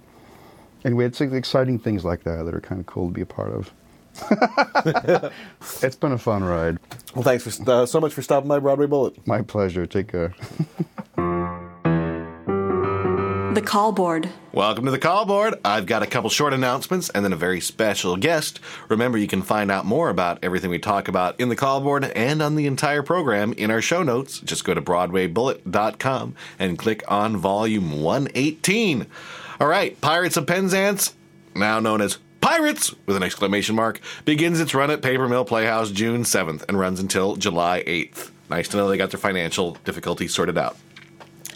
[0.84, 3.26] And we had exciting things like that that are kind of cool to be a
[3.26, 3.72] part of.
[5.82, 6.78] it's been a fun ride.
[7.14, 9.26] Well, thanks for, uh, so much for stopping by Broadway Bullet.
[9.26, 9.86] My pleasure.
[9.86, 10.34] Take care.
[13.54, 13.66] The hmm.
[13.66, 14.30] call board.
[14.52, 15.54] Welcome to the call board.
[15.62, 18.60] I've got a couple short announcements and then a very special guest.
[18.88, 22.04] Remember, you can find out more about everything we talk about in the call board
[22.04, 24.38] and on the entire program in our show notes.
[24.40, 29.06] Just go to BroadwayBullet.com and click on volume 118.
[29.60, 31.14] All right, Pirates of Penzance,
[31.54, 35.90] now known as Pirates with an exclamation mark, begins its run at Paper Mill Playhouse
[35.90, 38.30] June 7th and runs until July 8th.
[38.48, 40.76] Nice to know they got their financial difficulties sorted out.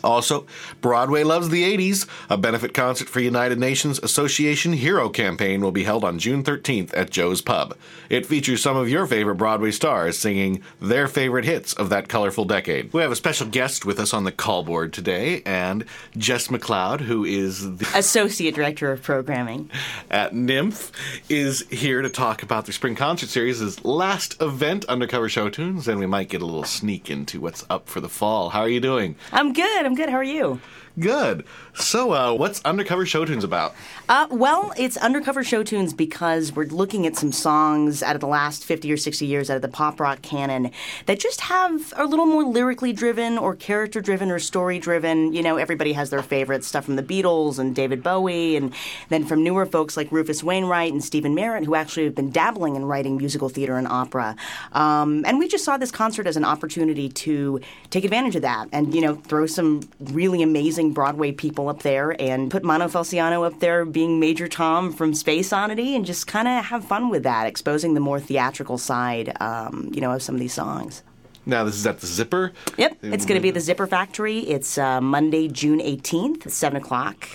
[0.06, 0.46] Also,
[0.80, 5.82] Broadway Loves the 80s, a benefit concert for United Nations Association Hero Campaign will be
[5.82, 7.76] held on June 13th at Joe's Pub.
[8.08, 12.44] It features some of your favorite Broadway stars singing their favorite hits of that colorful
[12.44, 12.92] decade.
[12.92, 15.84] We have a special guest with us on the call board today, and
[16.16, 19.68] Jess McLeod, who is the Associate Director of Programming.
[20.08, 20.92] at NYMF,
[21.28, 25.98] is here to talk about the Spring Concert Series' last event, Undercover Show Tunes, and
[25.98, 28.50] we might get a little sneak into what's up for the fall.
[28.50, 29.16] How are you doing?
[29.32, 29.84] I'm good.
[29.84, 30.10] I'm good.
[30.10, 30.60] How are you?
[30.98, 31.44] Good.
[31.74, 33.74] So, uh, what's Undercover Show Tunes about?
[34.08, 38.28] Uh, well, it's undercover show tunes because we're looking at some songs out of the
[38.28, 40.70] last 50 or 60 years out of the pop rock canon
[41.06, 45.32] that just have are a little more lyrically driven or character driven or story driven.
[45.32, 48.72] You know, everybody has their favorite stuff from the Beatles and David Bowie, and
[49.08, 52.76] then from newer folks like Rufus Wainwright and Stephin Merritt, who actually have been dabbling
[52.76, 54.36] in writing musical theater and opera.
[54.70, 58.68] Um, and we just saw this concert as an opportunity to take advantage of that
[58.70, 63.46] and, you know, throw some really amazing Broadway people up there and put Mono Felciano
[63.46, 67.22] up there being Major Tom from Space Oddity and just kind of have fun with
[67.24, 71.02] that, exposing the more theatrical side, um, you know, of some of these songs.
[71.48, 72.52] Now, this is at the Zipper.
[72.76, 74.40] Yep, it's going to be the Zipper Factory.
[74.40, 77.28] It's uh, Monday, June 18th, 7 o'clock.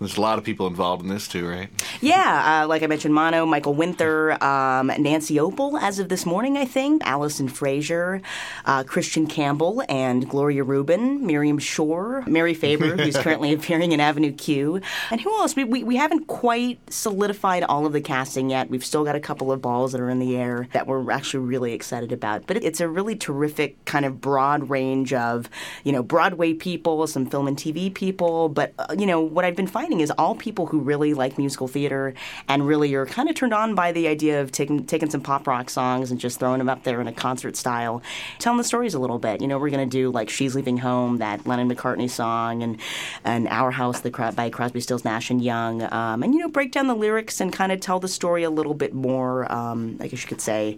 [0.00, 1.68] There's a lot of people involved in this, too, right?
[2.00, 6.56] Yeah, uh, like I mentioned, Mono, Michael Winther, um, Nancy Opel, as of this morning,
[6.56, 8.22] I think, Alison Fraser,
[8.64, 14.32] uh, Christian Campbell, and Gloria Reuben, Miriam Shore, Mary Faber, who's currently appearing in Avenue
[14.32, 15.54] Q, and who else?
[15.54, 18.70] We, we, we haven't quite solidified all of the casting yet.
[18.70, 21.44] We've still got a couple of balls that are in the air that we're actually
[21.44, 22.46] really excited about.
[22.46, 25.50] But it's a really terrific kind of broad range of,
[25.84, 29.56] you know, Broadway people, some film and TV people, but, uh, you know, what I've
[29.56, 32.14] been finding is all people who really like musical theater
[32.46, 35.48] and really are kind of turned on by the idea of taking taking some pop
[35.48, 38.00] rock songs and just throwing them up there in a concert style,
[38.38, 39.40] telling the stories a little bit.
[39.40, 42.78] You know, we're going to do like "She's Leaving Home," that Lennon McCartney song, and
[43.24, 46.70] and "Our House" the by Crosby, Stills, Nash and Young, um, and you know, break
[46.70, 49.50] down the lyrics and kind of tell the story a little bit more.
[49.50, 50.76] Um, I guess you could say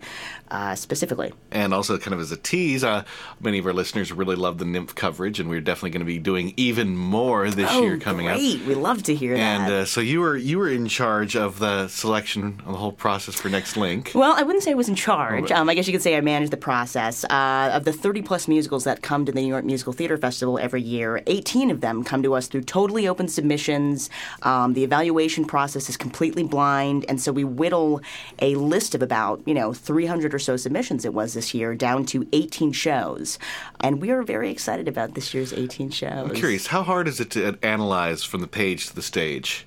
[0.51, 1.33] uh, specifically.
[1.51, 3.03] And also, kind of as a tease, uh,
[3.41, 6.19] many of our listeners really love the NYMF coverage, and we're definitely going to be
[6.21, 8.37] doing even more this Oh, year coming up.
[8.37, 8.63] great!
[8.65, 9.73] We love to hear And that.
[9.73, 13.35] uh, so you were you were in charge of the selection of the whole process
[13.35, 14.13] for Next Link.
[14.15, 15.51] Well, I wouldn't say I was in charge.
[15.53, 17.25] Um, I guess you could say I managed the process.
[17.25, 20.59] Uh, of the 30 plus musicals that come to the New York Musical Theater Festival
[20.59, 24.11] every year, 18 of them come to us through totally open submissions.
[24.43, 28.01] Um, the evaluation process is completely blind, and so we whittle
[28.41, 32.05] a list of about, you know, 300 or so submissions it was this year down
[32.07, 33.39] to 18 shows.
[33.81, 36.31] And we are very excited about this year's 18 shows.
[36.31, 39.67] I'm curious, how hard is it to analyze from the page to the stage?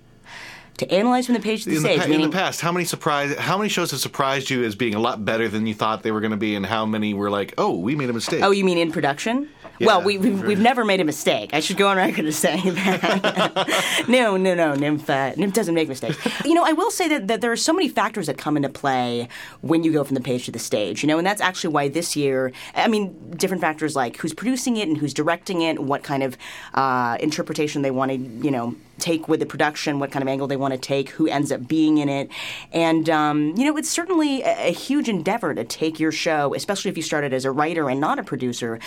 [0.77, 2.71] To analyze from the page to the in, stage, the, pa- in the past, how
[2.71, 5.73] many surprise, how many shows have surprised you as being a lot better than you
[5.73, 8.13] thought they were going to be, and how many were like, "Oh, we made a
[8.13, 9.47] mistake." Oh, you mean in production?
[9.79, 11.53] well, we, we've, we've never made a mistake.
[11.53, 14.05] I should go on record as saying that.
[14.07, 14.73] no, no, no.
[14.73, 16.17] NYMF, uh, NYMF doesn't make mistakes.
[16.45, 18.69] You know, I will say that, that there are so many factors that come into
[18.69, 19.27] play
[19.61, 21.89] when you go from the page to the stage, you know, and that's actually why
[21.89, 26.03] this year, I mean, different factors like who's producing it and who's directing it, what
[26.03, 26.38] kind of
[26.73, 30.47] uh, interpretation they want to, you know, take with the production, what kind of angle
[30.47, 32.29] they want to take, who ends up being in it.
[32.73, 36.89] And, um, you know, it's certainly a, a huge endeavor to take your show, especially
[36.89, 38.79] if you started as a writer and not a producer,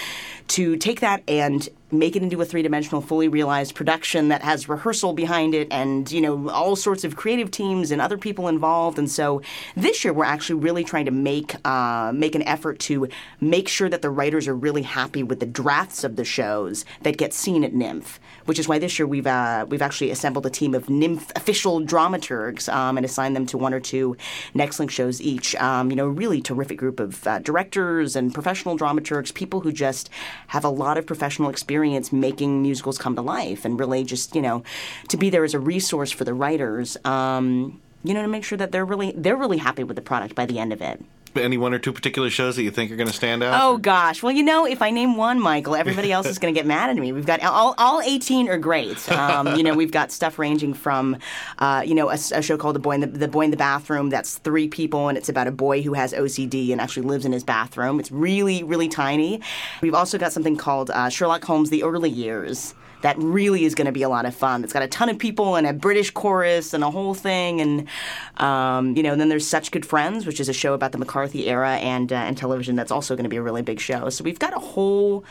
[0.49, 5.13] to take that and make it into a three-dimensional fully realized production that has rehearsal
[5.13, 8.99] behind it and you know all sorts of creative teams and other people involved.
[8.99, 9.43] And so
[9.77, 13.09] this year we're actually really trying to make uh, make an effort to
[13.41, 17.17] make sure that the writers are really happy with the drafts of the shows that
[17.17, 20.51] get seen at NYMF which is why this year we've uh, we've actually assembled a
[20.51, 24.17] team of NYMF official dramaturgs um, and assigned them to one or two
[24.55, 25.55] next link shows each.
[25.57, 30.09] Um, you know really terrific group of uh, directors and professional dramaturgs people who just
[30.49, 31.78] have a lot of professional experience
[32.13, 34.63] making musicals come to life and really just you know
[35.09, 38.59] to be there as a resource for the writers um, you know to make sure
[38.59, 41.03] that they're really they're really happy with the product by the end of it
[41.37, 43.61] Any one or two particular shows that you think are going to stand out?
[43.63, 44.23] Oh gosh.
[44.23, 46.91] Well, you know, if I name one, Michael, everybody else is going to get mad
[46.91, 47.13] at me.
[47.13, 49.11] We've got all, all 18 are great.
[49.11, 51.17] Um, you know, we've got stuff ranging from,
[51.59, 53.57] uh, you know, a, a show called The Boy in the, the Boy in the
[53.57, 54.11] Bathroom.
[54.11, 57.33] That's three people, and it's about a boy who has OCD and actually lives in
[57.33, 58.01] his bathroom.
[58.01, 59.41] It's really, really tiny.
[59.83, 62.75] We've also got something called uh, Sherlock Holmes: The Early Years.
[63.03, 64.65] That really is going to be a lot of fun.
[64.65, 67.89] It's got a ton of people and a British chorus and a whole thing, and
[68.37, 70.99] um, you know, and then there's Such Good Friends, which is a show about the
[70.99, 72.77] McCarthy era and uh, and television.
[72.77, 74.09] That's also going to be a really big show.
[74.11, 75.25] So we've got a whole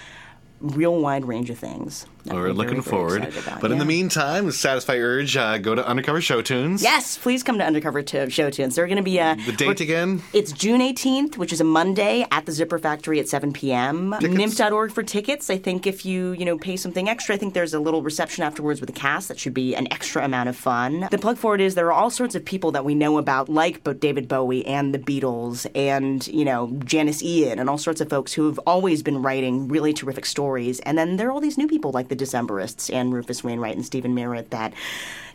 [0.59, 2.05] real wide range of things.
[2.31, 3.23] We're looking forward.
[3.35, 6.81] about, But in the meantime, satisfy urge, uh, go to Undercover Show Tunes.
[6.83, 8.75] Yes, please come to Undercover to Show Tunes.
[8.75, 10.21] They're going to be a The date again?
[10.33, 14.11] It's June 18th, which is a Monday at the Zipper Factory at 7 p.m.
[14.11, 15.49] NYMF.org for tickets.
[15.49, 18.43] I think if you, you know, pay something extra, I think there's a little reception
[18.43, 21.07] afterwards with the cast that should be an extra amount of fun.
[21.11, 23.49] The plug for it is there are all sorts of people that we know about,
[23.49, 28.01] like Bo- David Bowie and the Beatles and, you know, Janis Ian and all sorts
[28.01, 30.79] of folks who have always been writing really terrific stories.
[30.81, 33.85] And then there are all these new people like the Decemberists and Rufus Wainwright and
[33.85, 34.73] Stephin Merritt that,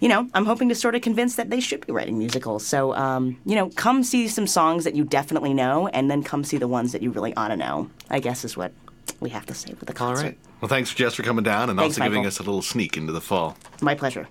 [0.01, 2.67] you know, I'm hoping to sort of convince that they should be writing musicals.
[2.67, 6.45] So, um, you know, come see some songs that you definitely know, and then come
[6.45, 7.91] see the ones that you really ought to know.
[8.11, 8.73] I guess is what
[9.21, 10.25] we have to say with the All concert.
[10.25, 10.39] right.
[10.61, 13.13] Well, thanks, Jess, for coming down and Thanks, also giving us a little sneak into
[13.13, 13.57] the fall.
[13.81, 14.29] My pleasure.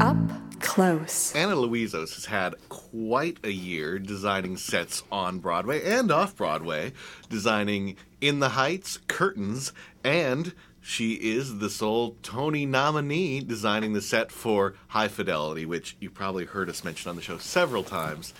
[0.00, 0.16] Up
[0.60, 1.34] close.
[1.34, 6.92] Anna Louizos has had quite a year designing sets on Broadway and off Broadway,
[7.28, 9.72] designing In the Heights, Curtains,
[10.04, 16.08] and she is the sole Tony nominee designing the set for High Fidelity, which you
[16.08, 18.32] probably heard us mention on the show several times.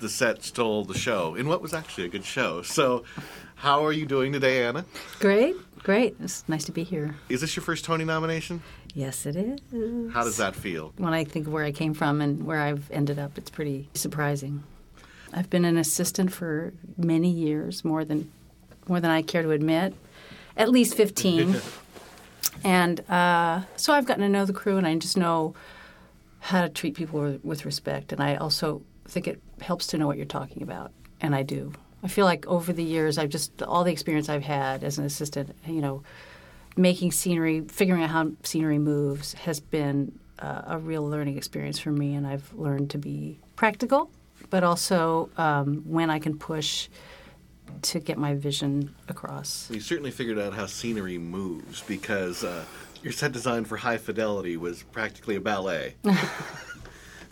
[0.00, 2.62] The set stole the show in what was actually a good show.
[2.62, 3.04] So,
[3.54, 4.84] how are you doing today, Anna?
[5.20, 5.54] Great,
[5.84, 6.16] great.
[6.20, 7.14] It's nice to be here.
[7.28, 8.64] Is this your first Tony nomination?
[8.94, 10.12] Yes, it is.
[10.12, 10.92] How does that feel?
[10.96, 13.90] When I think of where I came from and where I've ended up, it's pretty
[13.94, 14.64] surprising.
[15.32, 18.32] I've been an assistant for many years, more than
[18.90, 19.94] more than I care to admit,
[20.56, 21.56] at least fifteen.
[22.64, 25.54] and uh, so I've gotten to know the crew, and I just know
[26.40, 28.12] how to treat people with, with respect.
[28.12, 31.72] And I also think it helps to know what you're talking about, and I do.
[32.02, 35.04] I feel like over the years, I've just all the experience I've had as an
[35.04, 36.02] assistant, you know,
[36.76, 41.92] making scenery, figuring out how scenery moves has been uh, a real learning experience for
[41.92, 44.10] me, and I've learned to be practical,
[44.48, 46.88] but also um, when I can push
[47.82, 49.68] to get my vision across.
[49.70, 52.64] You certainly figured out how scenery moves because uh,
[53.02, 55.94] your set design for High Fidelity was practically a ballet.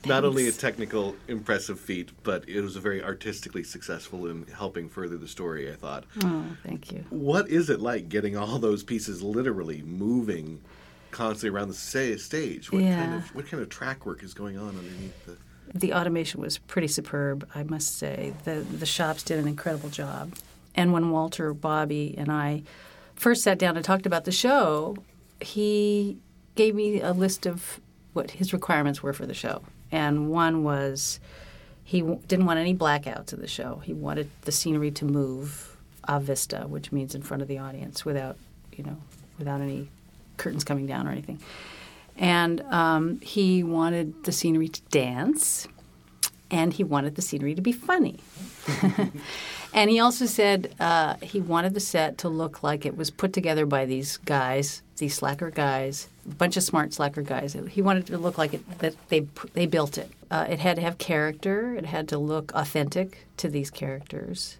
[0.07, 4.89] Not only a technical, impressive feat, but it was a very artistically successful in helping
[4.89, 6.05] further the story, I thought.
[6.23, 7.05] Oh, thank you.
[7.11, 10.61] What is it like getting all those pieces literally moving
[11.11, 12.71] constantly around the stage?
[12.71, 13.17] What kind Yeah.
[13.17, 15.37] of what kind of track work is going on underneath the
[15.75, 18.33] the automation was pretty superb, I must say.
[18.45, 20.35] The the shops did an incredible job.
[20.75, 22.63] And when Walter, Bobbie, and I
[23.15, 24.97] first sat down and talked about the show,
[25.41, 26.19] he
[26.55, 27.81] gave me a list of
[28.13, 29.63] what his requirements were for the show.
[29.91, 31.21] And one was
[31.85, 33.81] he w- didn't want any blackouts in the show.
[33.85, 38.05] He wanted the scenery to move a vista, which means in front of the audience
[38.05, 38.37] without,
[38.73, 38.97] you know,
[39.39, 39.89] without any
[40.37, 41.41] curtains coming down or anything.
[42.19, 45.69] And um, he wanted the scenery to dance,
[46.51, 48.19] and he wanted the scenery to be funny.
[49.73, 53.33] and he also said uh, he wanted the set to look like it was put
[53.33, 57.57] together by these guys, these slacker guys, a bunch of smart slacker guys.
[57.71, 59.21] He wanted it to look like it, that they
[59.55, 60.11] they built it.
[60.31, 61.75] Uh, it had to have character.
[61.75, 64.59] It had to look authentic to these characters.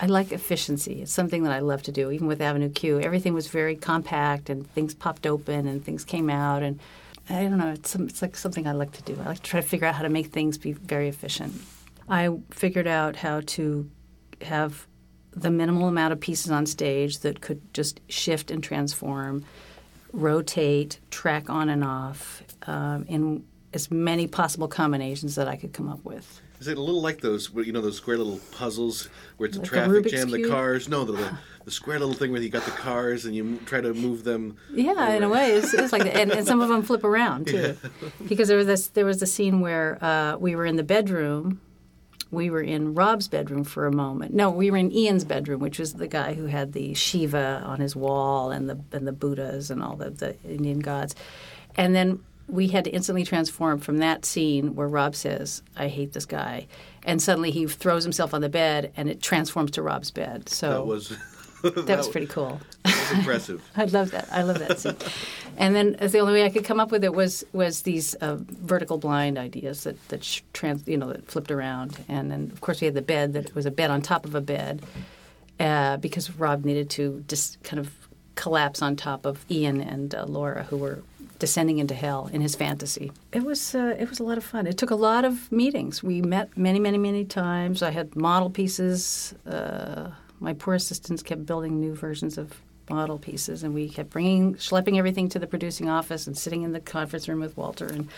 [0.00, 1.02] I like efficiency.
[1.02, 2.10] It's something that I love to do.
[2.10, 6.30] Even with Avenue Q, everything was very compact, and things popped open, and things came
[6.30, 6.78] out, and
[7.28, 7.70] I don't know.
[7.70, 9.18] It's, it's like something I like to do.
[9.20, 11.54] I like to try to figure out how to make things be very efficient.
[12.08, 13.90] I figured out how to
[14.42, 14.86] have
[15.32, 19.44] the minimal amount of pieces on stage that could just shift and transform,
[20.12, 23.44] rotate, track on and off um, in
[23.74, 26.40] as many possible combinations that I could come up with.
[26.60, 29.60] Is it a little like those, you know, those square little puzzles where it's a
[29.60, 30.88] Like traffic jam, the cars?
[30.88, 33.80] No, the, the, the square little thing where you got the cars and you try
[33.80, 34.56] to move them.
[34.72, 36.16] Yeah, in a way, it's, it's like that.
[36.16, 37.76] And, and some of them flip around too,
[38.26, 41.60] because there was this there was a scene where uh, we were in the bedroom.
[42.30, 44.34] We were in Rob's bedroom for a moment.
[44.34, 47.80] No, we were in Ian's bedroom, which was the guy who had the Shiva on
[47.80, 51.14] his wall and the and the Buddhas and all the, the Indian gods.
[51.76, 52.18] And then
[52.48, 56.66] we had to instantly transform from that scene where Rob says, "I hate this guy,"
[57.04, 60.48] and suddenly he throws himself on the bed, and it transforms to Rob's bed.
[60.48, 61.16] So That was
[61.62, 62.60] that was pretty cool.
[62.84, 63.62] that was impressive.
[63.76, 64.28] I love that.
[64.32, 64.96] I love that scene.
[65.56, 68.36] and then the only way I could come up with it was was these uh,
[68.38, 72.60] vertical blind ideas that that sh- trans, you know that flipped around, and then of
[72.60, 74.82] course we had the bed that was a bed on top of a bed
[75.60, 77.92] uh, because Rob needed to just kind of
[78.36, 81.02] collapse on top of Ian and uh, Laura who were
[81.38, 83.12] descending into hell in his fantasy.
[83.32, 84.66] It was uh, it was a lot of fun.
[84.66, 86.02] It took a lot of meetings.
[86.02, 87.82] We met many many many times.
[87.82, 89.34] I had model pieces.
[89.46, 90.10] Uh,
[90.40, 92.60] my poor assistants kept building new versions of
[92.90, 96.72] model pieces, and we kept bringing, schlepping everything to the producing office and sitting in
[96.72, 98.08] the conference room with Walter and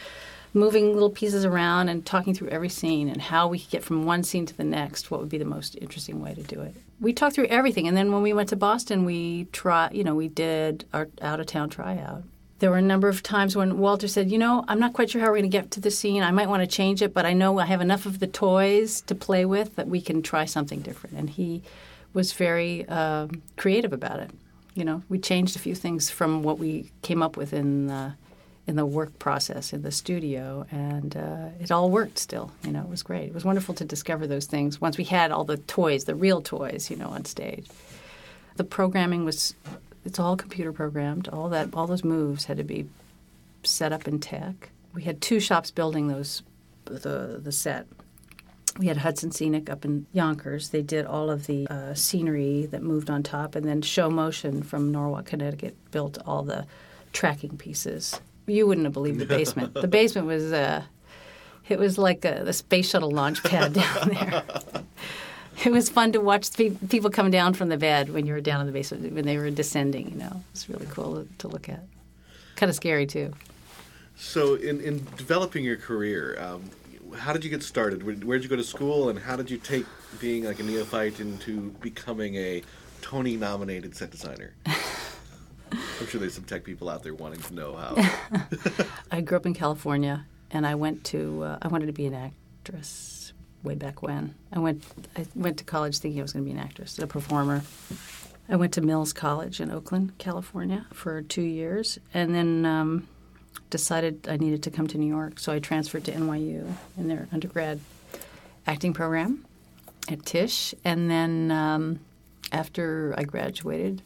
[0.52, 4.04] moving little pieces around and talking through every scene and how we could get from
[4.04, 5.10] one scene to the next.
[5.10, 6.74] What would be the most interesting way to do it?
[7.00, 10.14] We talked through everything, and then when we went to Boston, we try, you know,
[10.14, 12.24] we did our out of town tryout.
[12.60, 15.20] There were a number of times when Walter said, "You know, I'm not quite sure
[15.20, 16.22] how we're going to get to the scene.
[16.22, 19.00] I might want to change it, but I know I have enough of the toys
[19.02, 21.62] to play with that we can try something different." And he
[22.12, 24.30] was very uh, creative about it.
[24.74, 28.12] You know, we changed a few things from what we came up with in the,
[28.66, 32.18] in the work process in the studio, and uh, it all worked.
[32.18, 33.28] Still, you know, it was great.
[33.28, 36.42] It was wonderful to discover those things once we had all the toys, the real
[36.42, 37.66] toys, you know, on stage.
[38.56, 39.54] The programming was
[40.10, 41.28] it's all computer programmed.
[41.28, 42.88] All that all those moves had to be
[43.62, 44.70] set up in tech.
[44.92, 46.42] We had two shops building those
[46.84, 47.86] the the set
[48.76, 50.70] we had Hudson Scenic up in Yonkers.
[50.70, 54.64] They did all of the uh, scenery that moved on top, and then Show Motion
[54.64, 56.66] from Norwalk, Connecticut, built all the
[57.12, 58.20] tracking pieces.
[58.48, 59.74] You wouldn't have believed the basement.
[59.74, 60.82] the basement was uh,
[61.68, 64.42] it was like a, the space shuttle launch pad down there.
[65.64, 66.50] it was fun to watch
[66.88, 69.36] people come down from the bed when you were down in the basement when they
[69.36, 70.10] were descending.
[70.10, 71.82] You know, it was really cool to look at.
[72.56, 73.32] Kind of scary too.
[74.16, 76.70] So, in, in developing your career, um,
[77.16, 78.02] how did you get started?
[78.02, 79.86] Where did you go to school, and how did you take
[80.20, 82.62] being like a neophyte into becoming a
[83.00, 84.52] Tony-nominated set designer?
[85.72, 88.86] I'm sure there's some tech people out there wanting to know how.
[89.10, 92.14] I grew up in California, and I went to uh, I wanted to be an
[92.14, 93.19] actress
[93.62, 94.34] way back when.
[94.52, 94.82] I went
[95.16, 97.62] I went to college thinking I was going to be an actress, a performer.
[98.48, 102.66] I went to Mills College in Oakland, California, for two years, and then.
[102.66, 103.08] Um,
[103.70, 107.28] decided I needed to come to New York, so I transferred to NYU in their
[107.32, 107.80] undergrad
[108.66, 109.44] acting program
[110.08, 110.74] at Tisch.
[110.84, 112.00] And then um,
[112.52, 114.02] after I graduated,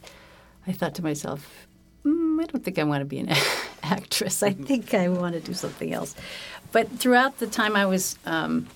[0.67, 1.67] I thought to myself,
[2.05, 3.29] mm, I don't think I want to be an
[3.83, 4.43] actress.
[4.43, 6.15] I think I want to do something else.
[6.71, 8.67] But throughout the time I was, um,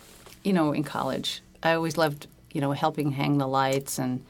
[0.43, 4.23] you know, in college, I always loved, you know, helping hang the lights and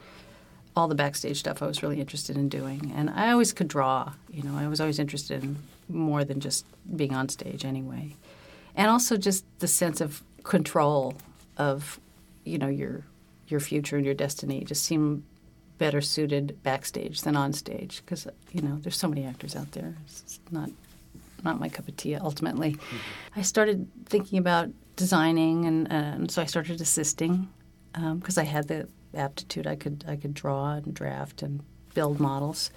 [0.75, 2.93] all the backstage stuff I was really interested in doing.
[2.95, 4.13] And I always could draw.
[4.31, 5.57] You know, I was always interested in
[5.87, 8.15] more than just being on stage anyway.
[8.75, 11.15] And also just the sense of control
[11.57, 11.99] of,
[12.45, 13.03] you know, your
[13.47, 15.23] your future and your destiny just seem
[15.79, 19.95] better suited backstage than on stage because you know there's so many actors out there.
[20.05, 20.69] It's not
[21.43, 22.73] not my cup of tea ultimately.
[22.73, 23.39] Mm-hmm.
[23.39, 27.47] I started thinking about designing and, and so I started assisting
[27.93, 29.65] because um, I had the aptitude.
[29.65, 31.61] I could I could draw and draft and
[31.93, 32.69] build models.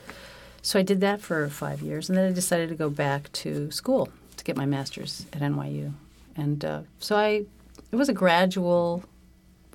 [0.63, 3.71] So I did that for five years, and then I decided to go back to
[3.73, 5.93] school to get my master's at NYU.
[6.37, 7.45] And uh, so I,
[7.91, 9.03] it was a gradual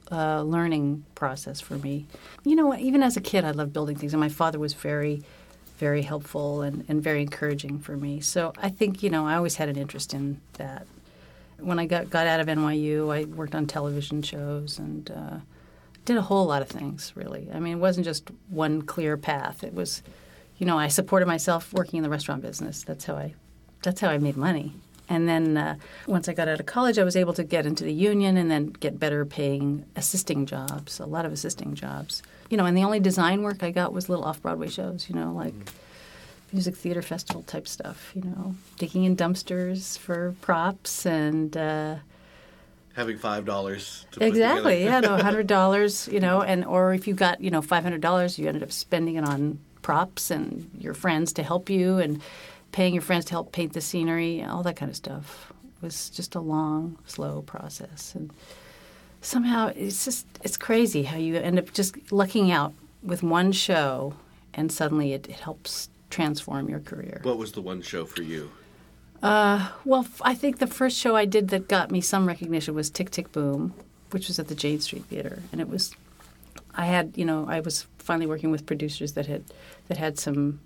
[0.10, 2.08] uh, learning process for me.
[2.46, 5.24] You know, even as a kid, I loved building things, and my father was very,
[5.78, 8.22] very helpful and, and very encouraging for me.
[8.22, 10.88] So I think, you know, I always had an interest in that.
[11.60, 15.38] When I got, got out of NYU, I worked on television shows and uh,
[16.06, 17.50] did a whole lot of things, really.
[17.54, 19.64] I mean, it wasn't just one clear path.
[19.64, 20.04] It was
[20.58, 22.84] you know, I supported myself working in the restaurant business.
[22.84, 23.34] That's how I,
[23.84, 24.74] that's how I made money.
[25.10, 27.86] And then uh, once I got out of college, I was able to get into
[27.86, 32.24] the union and then get better paying assisting jobs, a lot of assisting jobs.
[32.50, 35.16] You know, and the only design work I got was little off Broadway shows, you
[35.16, 35.54] know, like
[36.52, 41.56] music theater festival type stuff, you know, digging in dumpsters for props and.
[41.56, 41.96] Uh,
[42.96, 44.08] Having five dollars.
[44.20, 47.84] Exactly, yeah, no, hundred dollars, you know, and or if you got you know five
[47.84, 52.00] hundred dollars, you ended up spending it on props and your friends to help you
[52.00, 52.22] and
[52.72, 55.54] paying your friends to help paint the scenery, all that kind of stuff.
[55.78, 58.14] It was just a long, slow process.
[58.16, 58.32] And
[59.22, 62.74] somehow it's just it's crazy how you end up just lucking out
[63.04, 64.14] with one show
[64.54, 67.20] and suddenly it, it helps transform your career.
[67.24, 68.52] What was the one show for you?
[69.22, 72.90] Uh, well, I think the first show I did that got me some recognition was
[72.90, 73.74] Tick Tick Boom,
[74.12, 75.96] which was at the Jane Street Theater, and it was
[76.78, 79.44] I had, you know, I was finally working with producers that had
[79.88, 80.60] that had some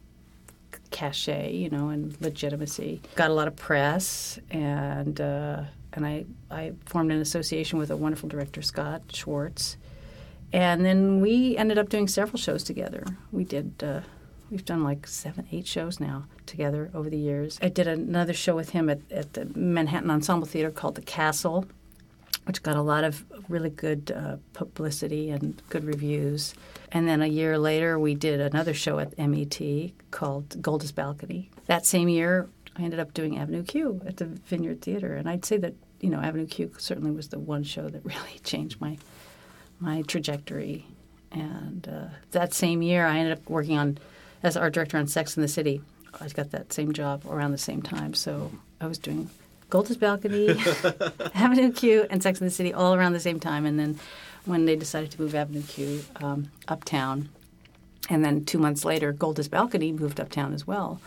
[0.92, 3.02] cachet, you know, and legitimacy.
[3.16, 5.64] Got a lot of press, and uh,
[5.94, 9.78] and I I formed an association with a wonderful director, Scott Schwartz,
[10.52, 13.06] and then we ended up doing several shows together.
[13.32, 13.82] We did.
[13.82, 14.02] Uh,
[14.52, 17.58] we've done like seven, eight shows now together over the years.
[17.62, 21.66] I did another show with him at, at the Manhattan Ensemble Theater called The Castle
[22.46, 26.54] which got a lot of really good uh, publicity and good reviews.
[26.92, 31.50] And then a year later, we did another show at MET called Golda's Balcony.
[31.68, 35.46] That same year, I ended up doing Avenue Q at the Vineyard Theater, and I'd
[35.46, 38.98] say that you know Avenue Q certainly was the one show that really changed my
[39.80, 40.86] my trajectory.
[41.32, 43.98] And uh, that same year, I ended up working on
[44.44, 45.82] as art director on Sex in the City.
[46.20, 49.30] I got that same job around the same time, so I was doing
[49.70, 50.50] Golda's Balcony,
[51.36, 53.66] Avenue Q, and Sex in the City all around the same time.
[53.66, 54.00] And then
[54.46, 57.30] when they decided to move Avenue Q um, uptown,
[58.10, 61.00] and then two months later, Golda's Balcony moved uptown as well.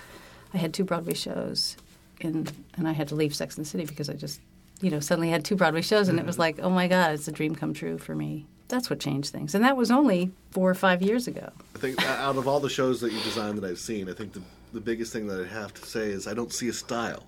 [0.54, 1.76] I had two Broadway shows,
[2.20, 4.40] in, and I had to leave Sex and the City because I just,
[4.80, 7.28] you know, suddenly had two Broadway shows, and it was like, oh my God, it's
[7.28, 8.46] a dream come true for me.
[8.74, 11.52] That's what changed things, and that was only four or five years ago.
[11.76, 14.32] I think out of all the shows that you designed that I've seen, I think
[14.32, 17.22] the the biggest thing that I have to say is I don't see a style,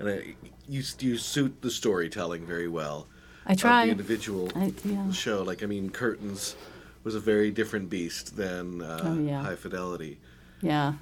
[0.00, 0.34] and I,
[0.68, 3.06] you you suit the storytelling very well.
[3.46, 3.84] I try.
[3.86, 5.12] The individual I- yeah.
[5.12, 6.56] show, like I mean, Curtains
[7.04, 9.40] was a very different beast than uh, Oh, yeah.
[9.42, 10.18] High Fidelity.
[10.60, 10.94] Yeah,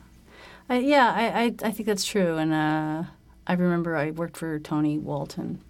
[0.69, 2.37] I, yeah, I, I, I think that's true.
[2.37, 3.05] And uh,
[3.47, 5.63] I remember I worked for Tony Walton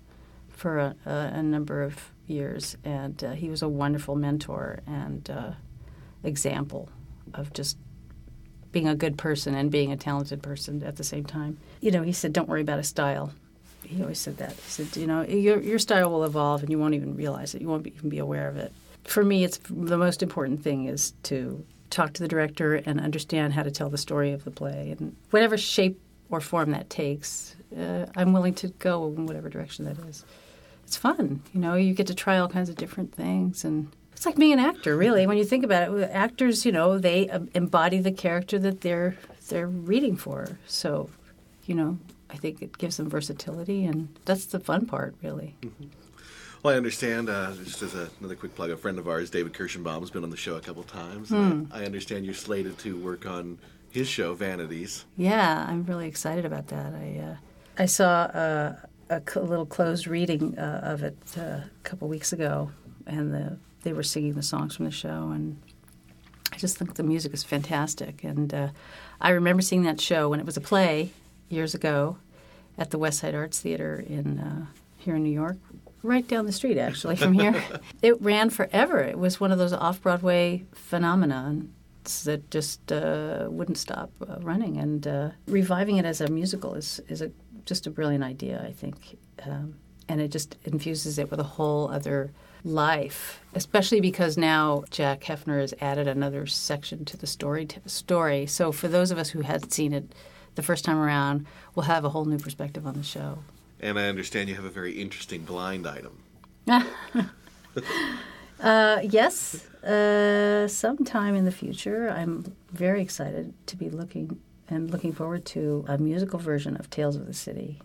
[0.48, 5.28] for a, a, a number of years, and uh, he was a wonderful mentor and
[5.30, 5.52] uh,
[6.22, 6.88] example
[7.34, 7.76] of just
[8.72, 11.58] being a good person and being a talented person at the same time.
[11.80, 13.32] You know, he said, "Don't worry about a style."
[13.84, 14.52] He always said that.
[14.52, 17.62] He said, "You know, your your style will evolve, and you won't even realize it.
[17.62, 18.72] You won't even be aware of it."
[19.04, 23.52] For me, it's the most important thing is to talk to the director and understand
[23.52, 27.54] how to tell the story of the play, and whatever shape or form that takes,
[27.78, 30.24] uh, I'm willing to go in whatever direction that is.
[30.86, 31.74] It's fun, you know.
[31.74, 34.96] You get to try all kinds of different things, and it's like being an actor,
[34.96, 35.26] really.
[35.26, 39.16] When you think about it, actors, you know, they um, embody the character that they're
[39.48, 40.58] they're reading for.
[40.66, 41.10] So,
[41.64, 41.98] you know,
[42.30, 45.56] I think it gives them versatility, and that's the fun part, really.
[46.62, 47.28] Well, I understand.
[47.28, 50.22] Uh, just as a, another quick plug, a friend of ours, David Kirschenbaum, has been
[50.22, 51.32] on the show a couple times.
[51.32, 53.58] I, I understand you're slated to work on
[53.90, 55.04] his show, Vanities.
[55.16, 56.94] Yeah, I'm really excited about that.
[56.94, 57.36] I uh,
[57.78, 58.76] I saw uh,
[59.10, 62.70] a little closed reading uh, of it uh, a couple weeks ago,
[63.06, 65.60] and the, they were singing the songs from the show, and
[66.52, 68.24] I just think the music is fantastic.
[68.24, 68.68] And uh,
[69.20, 71.10] I remember seeing that show when it was a play
[71.48, 72.18] years ago
[72.78, 75.56] at the West Side Arts Theater in uh, here in New York,
[76.02, 77.62] right down the street actually from here.
[78.02, 79.00] it ran forever.
[79.00, 81.62] It was one of those off Broadway phenomena
[82.24, 84.76] that just uh, wouldn't stop uh, running.
[84.76, 87.30] And uh, reviving it as a musical is is a,
[87.66, 89.18] just a brilliant idea, I think.
[89.44, 89.74] Um,
[90.08, 92.30] and it just infuses it with a whole other
[92.64, 97.66] life, especially because now Jack Heifner has added another section to the story.
[97.66, 98.46] T- story.
[98.46, 100.14] So for those of us who had seen it
[100.54, 103.38] the first time around, we'll have a whole new perspective on the show.
[103.80, 106.22] And I understand you have a very interesting blind item.
[108.58, 115.12] Uh, yes, uh, sometime in the future, I'm very excited to be looking and looking
[115.12, 117.80] forward to a musical version of Tales of the City.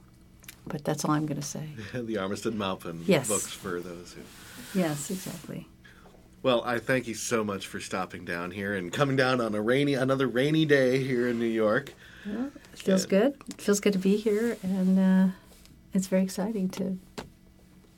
[0.68, 1.64] But that's all I'm going to say.
[1.94, 3.28] the Armistead Maupin Yes.
[3.28, 4.80] books for those who.
[4.80, 5.68] Yes, exactly.
[6.44, 9.62] Well, I thank you so much for stopping down here and coming down on a
[9.62, 11.94] rainy, another rainy day here in New York.
[12.26, 13.36] It feels good.
[13.50, 15.34] It feels good to be here, and uh,
[15.94, 16.98] it's very exciting to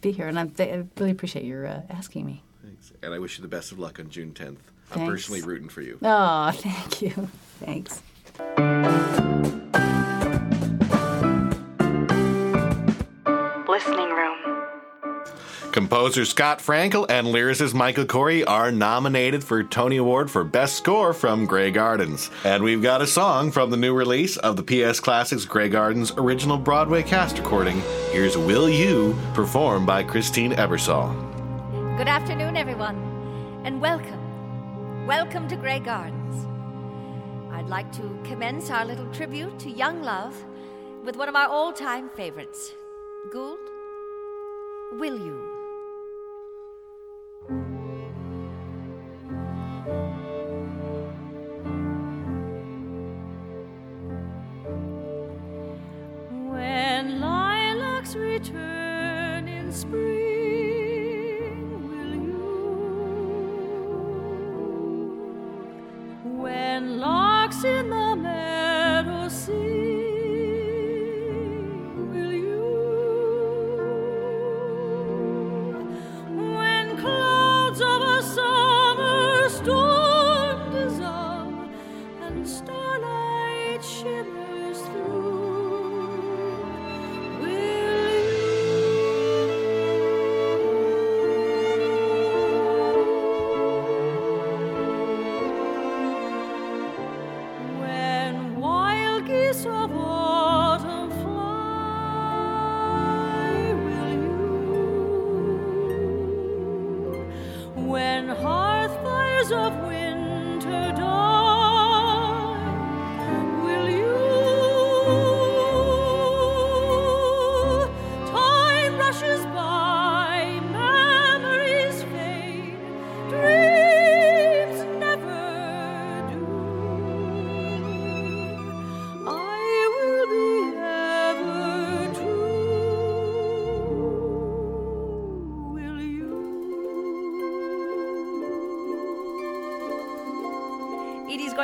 [0.01, 0.27] be here.
[0.27, 2.43] And I'm th- I really appreciate your uh, asking me.
[2.63, 2.91] Thanks.
[3.01, 4.57] And I wish you the best of luck on June 10th.
[4.93, 5.97] I'm personally rooting for you.
[6.01, 7.29] Oh, thank you.
[7.59, 8.01] Thanks.
[13.67, 14.37] Listening room.
[15.71, 21.13] Composer Scott Frankel and lyricist Michael Korie are nominated for Tony Award for Best Score
[21.13, 22.31] from Grey Gardens.
[22.43, 26.11] And we've got a song from the new release of the PS Classics Grey Gardens
[26.17, 27.81] original Broadway cast recording.
[28.11, 31.15] Here's Will You, performed by Christine Ebersole.
[31.97, 35.05] Good afternoon, everyone, and welcome.
[35.05, 36.22] Welcome to Grey Gardens.
[37.63, 40.35] I'd like to commence our little tribute to young love
[41.05, 42.73] with one of our all time favorites
[43.31, 43.57] Gould,
[44.99, 45.49] Will You?
[56.49, 58.72] When lilacs return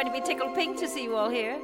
[0.01, 1.59] going to be tickled pink to see you all here.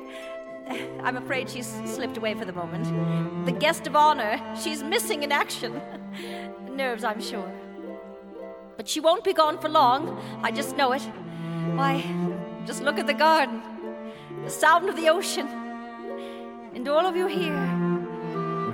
[1.04, 3.46] I'm afraid she's slipped away for the moment.
[3.46, 5.82] The guest of honor, she's missing in action.
[6.70, 7.50] Nerves, I'm sure.
[8.76, 10.22] But she won't be gone for long.
[10.44, 11.02] I just know it.
[11.76, 12.04] Why,
[12.66, 13.62] just look at the garden,
[14.44, 15.48] the sound of the ocean,
[16.74, 17.56] and all of you here.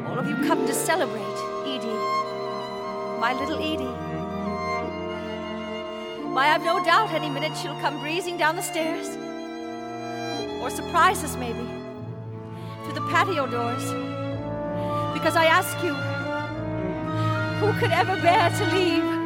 [0.07, 1.38] All of you come to celebrate
[1.68, 2.01] Edie,
[3.20, 3.93] my little Edie.
[6.34, 9.30] Why, I've no doubt any minute she'll come breezing down the stairs.
[10.62, 11.68] Or surprise us, maybe,
[12.84, 13.84] through the patio doors.
[15.14, 15.93] Because I ask you,
[17.59, 19.20] who could ever bear to leave?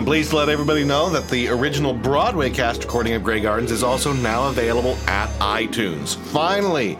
[0.00, 3.70] I'm pleased to let everybody know that the original Broadway cast recording of Grey Gardens
[3.70, 6.16] is also now available at iTunes.
[6.16, 6.96] Finally!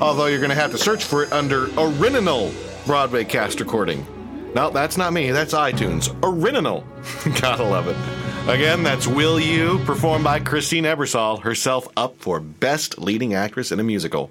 [0.00, 2.52] Although you're going to have to search for it under original
[2.86, 4.04] Broadway cast recording.
[4.52, 6.12] No, that's not me, that's iTunes.
[6.24, 6.84] Original.
[7.40, 7.96] Gotta love it.
[8.52, 13.78] Again, that's Will You, performed by Christine Ebersole, herself up for Best Leading Actress in
[13.78, 14.28] a Musical.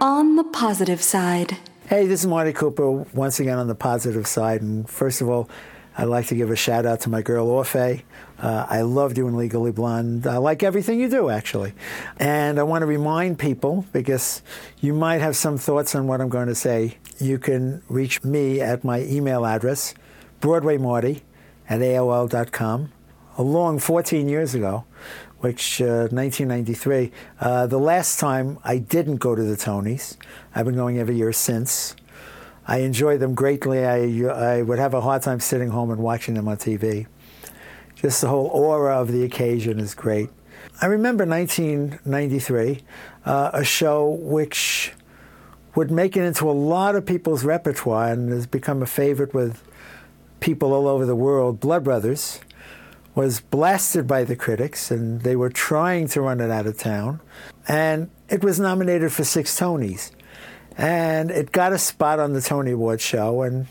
[0.00, 1.56] On the positive side.
[1.88, 4.60] Hey, this is Marty Cooper once again on the positive side.
[4.60, 5.48] And first of all,
[5.96, 8.02] I'd like to give a shout out to my girl Orfeh.
[8.38, 10.26] Uh, I love doing Legally Blonde.
[10.26, 11.72] I like everything you do, actually.
[12.18, 14.42] And I want to remind people, because
[14.82, 18.60] you might have some thoughts on what I'm going to say, you can reach me
[18.60, 19.94] at my email address,
[20.42, 21.22] BroadwayMarty
[21.70, 22.92] at AOL.com.
[23.38, 24.84] A long 14 years ago,
[25.38, 30.16] which uh, 1993, uh, the last time I didn't go to the Tonys.
[30.56, 31.94] I've been going every year since.
[32.66, 33.86] I enjoy them greatly.
[33.86, 37.06] I, I would have a hard time sitting home and watching them on TV.
[37.94, 40.30] Just the whole aura of the occasion is great.
[40.82, 42.80] I remember 1993,
[43.24, 44.94] uh, a show which
[45.76, 49.62] would make it into a lot of people's repertoire and has become a favorite with
[50.40, 51.60] people all over the world.
[51.60, 52.40] Blood Brothers
[53.18, 57.20] was blasted by the critics, and they were trying to run it out of town.
[57.66, 60.12] And it was nominated for six Tonys.
[60.76, 63.66] And it got a spot on the Tony Award show, and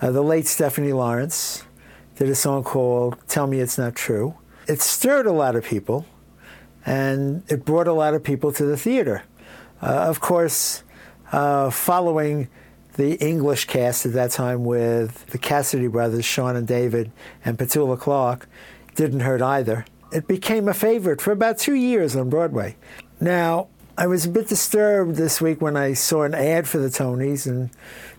[0.00, 1.64] uh, the late Stephanie Lawrence
[2.14, 4.36] did a song called Tell Me It's Not True.
[4.68, 6.06] It stirred a lot of people,
[6.86, 9.24] and it brought a lot of people to the theater.
[9.82, 10.84] Uh, of course,
[11.32, 12.48] uh, following
[12.94, 17.10] the English cast at that time with the Cassidy brothers, Sean and David,
[17.44, 18.48] and Petula Clark,
[18.94, 19.84] didn't hurt either.
[20.12, 22.76] It became a favorite for about two years on Broadway.
[23.20, 26.88] Now, I was a bit disturbed this week when I saw an ad for the
[26.88, 27.70] Tonys and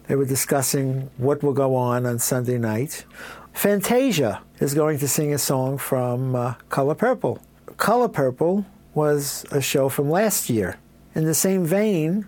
[0.07, 3.05] they were discussing what will go on on Sunday night.
[3.53, 7.39] Fantasia is going to sing a song from uh, Color Purple.
[7.78, 10.78] Color Purple was a show from last year.
[11.15, 12.28] In the same vein,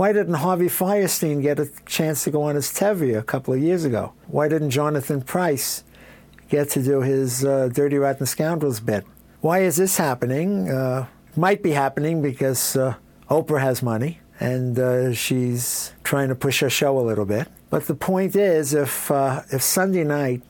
[0.00, 3.60] why didn't Harvey Fierstein get a chance to go on as Tevye a couple of
[3.60, 4.14] years ago?
[4.28, 5.84] Why didn't Jonathan Pryce
[6.48, 9.04] get to do his uh, Dirty Rotten Scoundrels bit?
[9.42, 10.70] Why is this happening?
[10.70, 12.94] Uh, might be happening because uh,
[13.28, 17.48] Oprah has money and uh, she's trying to push her show a little bit.
[17.68, 20.40] But the point is, if uh, if Sunday night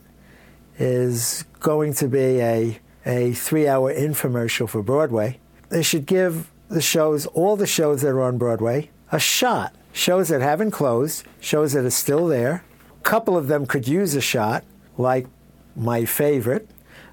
[0.79, 5.41] is going to be a a three-hour infomercial for Broadway,
[5.71, 9.75] they should give the shows, all the shows that are on Broadway, a shot.
[9.93, 12.65] Shows that haven't closed, shows that are still there.
[12.99, 14.65] A couple of them could use a shot,
[14.97, 15.27] like
[15.75, 16.71] my favorite,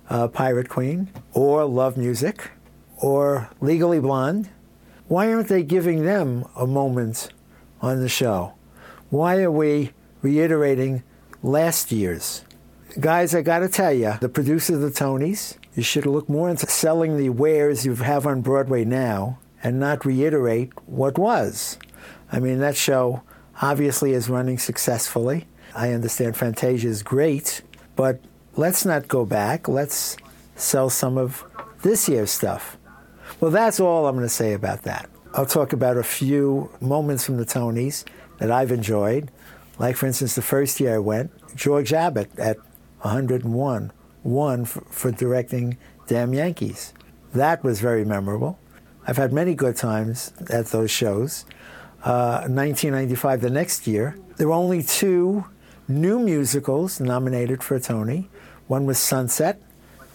[0.10, 2.50] uh, Pirate Queen, or LoveMusik,
[2.98, 4.50] or Legally Blonde.
[5.08, 7.30] Why aren't they giving them a moment
[7.82, 8.54] on the show?
[9.10, 9.91] Why are we
[10.22, 11.04] reiterating
[11.41, 12.43] last year's?
[13.00, 16.50] Guys, I got to tell you, the producer of the Tonys, you should look more
[16.50, 21.78] into selling the wares you have on Broadway now and not reiterate what was.
[22.32, 23.23] I mean, that show
[23.61, 25.47] obviously is running successfully.
[25.75, 27.61] I understand Fantasia is great,
[27.95, 28.19] but
[28.55, 29.67] let's not go back.
[29.67, 30.17] Let's
[30.55, 31.43] sell some of
[31.82, 32.78] this year's stuff.
[33.39, 35.09] Well, that's all I'm going to say about that.
[35.34, 38.05] I'll talk about a few moments from the Tonys
[38.39, 39.32] that I've enjoyed,
[39.80, 42.57] Like, for instance, the first year I went, George Abbott at
[43.01, 43.91] 101
[44.23, 46.93] won for, for directing Damn Yankees.
[47.34, 48.57] That was very memorable.
[49.05, 51.45] I've had many good times at those shows.
[52.04, 55.45] Uh, 1995, the next year, there were only two
[55.88, 58.30] new musicals nominated for a Tony.
[58.68, 59.62] One was Sunset,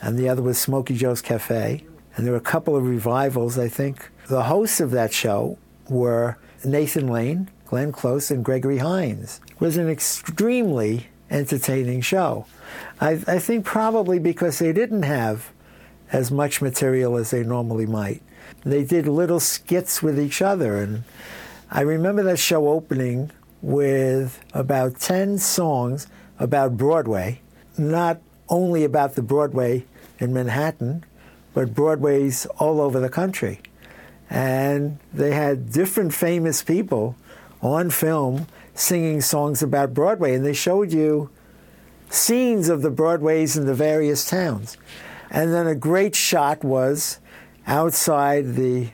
[0.00, 1.84] and the other was Smokey Joe's Cafe.
[2.14, 4.10] And there were a couple of revivals, I think.
[4.28, 5.58] The hosts of that show
[5.88, 9.40] were Nathan Lane, Glenn Close, and Gregory Hines.
[9.50, 12.46] It was an extremely entertaining show.
[13.00, 15.50] I, I think probably because they didn't have
[16.12, 18.22] as much material as they normally might.
[18.64, 20.76] They did little skits with each other.
[20.76, 21.04] And
[21.74, 23.30] I remember that show opening
[23.62, 26.06] with about 10 songs
[26.38, 27.40] about Broadway,
[27.78, 28.20] not
[28.50, 29.86] only about the Broadway
[30.18, 31.02] in Manhattan,
[31.54, 33.62] but Broadways all over the country.
[34.28, 37.16] And they had different famous people
[37.62, 41.30] on film singing songs about Broadway, and they showed you
[42.10, 44.76] scenes of the Broadways in the various towns.
[45.30, 47.18] And then a great shot was
[47.66, 48.90] outside the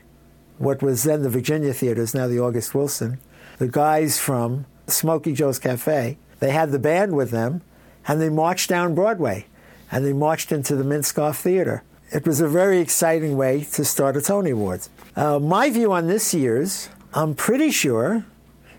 [0.59, 3.19] what was then the Virginia Theaters, now the August Wilson.
[3.59, 7.63] The guys from Smokey Joe's Cafe, they had the band with them,
[8.07, 9.47] and they marched down Broadway,
[9.91, 11.83] and they marched into the Minskoff Theater.
[12.11, 14.91] It was a very exciting way to start a Tony Awards.
[15.15, 18.25] Uh, my view on this year's, I'm pretty sure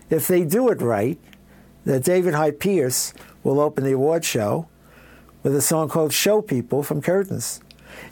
[0.08, 1.18] if they do it right,
[1.84, 4.68] that David Hyde Pierce will open the award show
[5.42, 7.60] with a song called Show People from Curtains.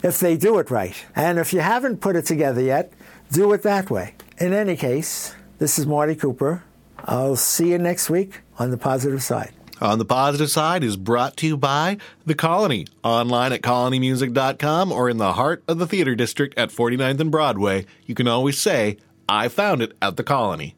[0.01, 0.95] If they do it right.
[1.15, 2.91] And if you haven't put it together yet,
[3.31, 4.15] do it that way.
[4.39, 6.63] In any case, this is Marty Cooper.
[7.05, 9.53] I'll see you next week on the positive side.
[9.81, 15.09] On the Positive Side is brought to you by The Colony, online at colonymusic.com or
[15.09, 17.85] in the heart of the theater district at 49th and Broadway.
[18.05, 18.97] You can always say,
[19.29, 20.75] I found it at The Colony.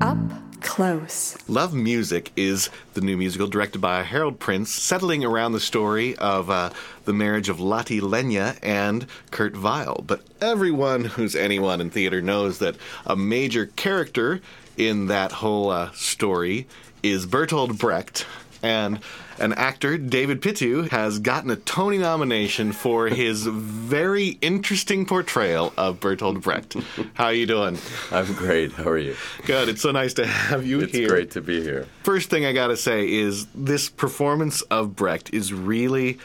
[0.00, 0.18] Up
[0.60, 1.36] close.
[1.48, 6.70] LoveMusik is the new musical directed by Harold Prince, settling around the story of uh,
[7.04, 10.04] the marriage of Lottie Lenya and Kurt Weill.
[10.06, 14.40] But everyone who's anyone in theater knows that a major character
[14.76, 16.66] in that whole uh, story
[17.02, 18.26] is Bertolt Brecht.
[18.62, 19.00] And
[19.38, 25.98] an actor, David Pittu, has gotten a Tony nomination for his very interesting portrayal of
[26.00, 26.76] Bertolt Brecht.
[27.14, 27.78] How are you doing?
[28.10, 28.72] I'm great.
[28.72, 29.16] How are you?
[29.46, 29.68] Good.
[29.68, 31.04] It's so nice to have you it's here.
[31.04, 31.86] It's great to be here.
[32.02, 36.18] First thing I got to say is this performance of Brecht is really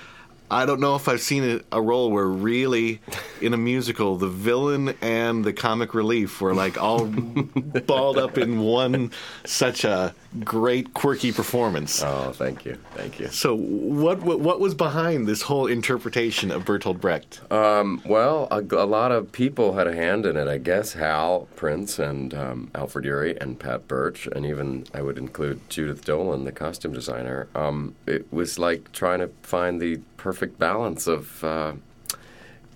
[0.56, 3.02] I don't know if I've seen a, a, role where really,
[3.42, 7.06] in a musical, the villain and the comic relief were like all
[7.86, 9.12] balled up in one
[9.44, 12.02] such a great, quirky performance.
[12.02, 13.28] Oh, thank you, thank you.
[13.28, 17.42] So, what what, what was behind this whole interpretation of Bertolt Brecht?
[17.52, 20.48] Um, well, a, a, lot of people had a hand in it.
[20.48, 25.18] I guess Hal Prince and um, Alfred Uhry and Pat Birch, and even I would
[25.18, 27.50] include Judith Dolan, the costume designer.
[27.54, 31.72] Um, it was like trying to find the perfect balance of uh,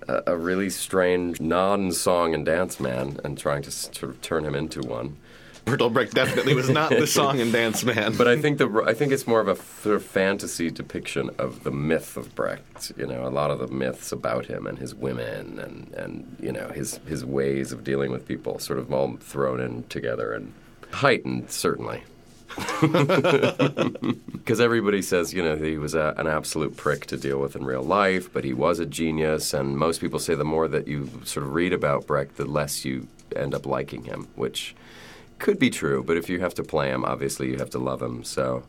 [0.07, 4.81] a, really strange non-song and dance man and trying to sort of turn him into
[4.81, 5.17] one.
[5.65, 8.15] Bertolt Brecht definitely was not the song and dance man.
[8.15, 11.63] But I think the I think it's more of a sort of fantasy depiction of
[11.63, 12.91] the myth of Brecht.
[12.95, 16.51] You know, a lot of the myths about him and his women and, and you
[16.51, 20.53] know his his ways of dealing with people, sort of all thrown in together and
[20.91, 22.03] heightened certainly.
[24.49, 27.63] Because everybody says, you know, he was a, an absolute prick to deal with in
[27.63, 29.53] real life, but he was a genius.
[29.53, 32.83] And most people say the more that you sort of read about Brecht, the less
[32.83, 34.75] you end up liking him, which
[35.37, 36.03] could be true.
[36.03, 38.23] But if you have to play him, obviously you have to love him.
[38.23, 38.63] So.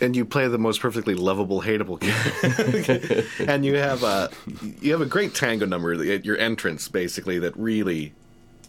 [0.00, 3.24] And you play the most perfectly lovable, hateable character.
[3.50, 4.30] and you have a
[4.80, 8.12] you have a great tango number at your entrance, basically, that really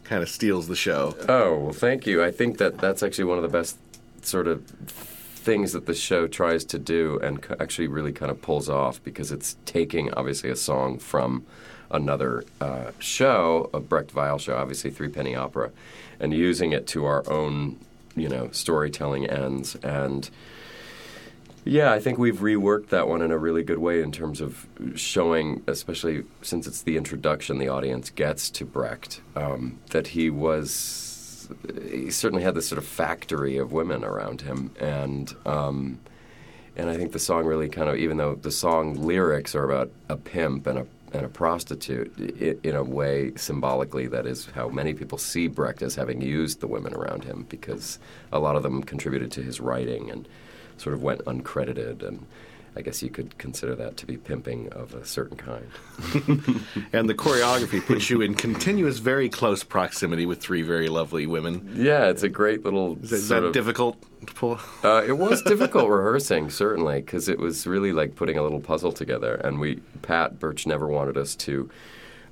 [0.05, 1.15] kind of steals the show.
[1.27, 2.23] Oh well, thank you.
[2.23, 3.77] I think that that's actually one of the best
[4.25, 4.65] sort of
[5.45, 9.31] things that the show tries to do and actually really kind of pulls off because
[9.31, 11.45] it's taking obviously a song from
[11.91, 15.71] another uh, show, a Brecht Weill show, obviously Three Penny Opera,
[16.19, 17.77] and using it to our own,
[18.15, 19.75] you know, storytelling ends.
[19.75, 20.27] And
[21.63, 24.67] yeah, I think we've reworked that one in a really good way in terms of
[24.95, 31.04] showing, especially since it's the introduction the audience gets to Brecht, um, that he was
[31.89, 35.99] he certainly had this sort of factory of women around him, and um,
[36.75, 39.91] and I think the song really kind of, even though the song lyrics are about
[40.09, 44.67] a pimp and a and a prostitute, it, in a way symbolically, that is how
[44.67, 47.99] many people see Brecht as having used the women around him, because
[48.31, 50.27] a lot of them contributed to his writing and
[50.77, 52.25] sort of went uncredited and.
[52.77, 55.65] I guess you could consider that to be pimping of a certain kind.
[56.93, 61.71] and the choreography puts you in continuous, very close proximity with three very lovely women.
[61.75, 62.97] Yeah, it's a great little.
[63.01, 64.59] Is, that of- difficult to pull?
[64.83, 68.91] Uh, it was difficult rehearsing, certainly, because it was really like putting a little puzzle
[68.91, 69.35] together.
[69.35, 71.69] And we, Pat Birch, never wanted us to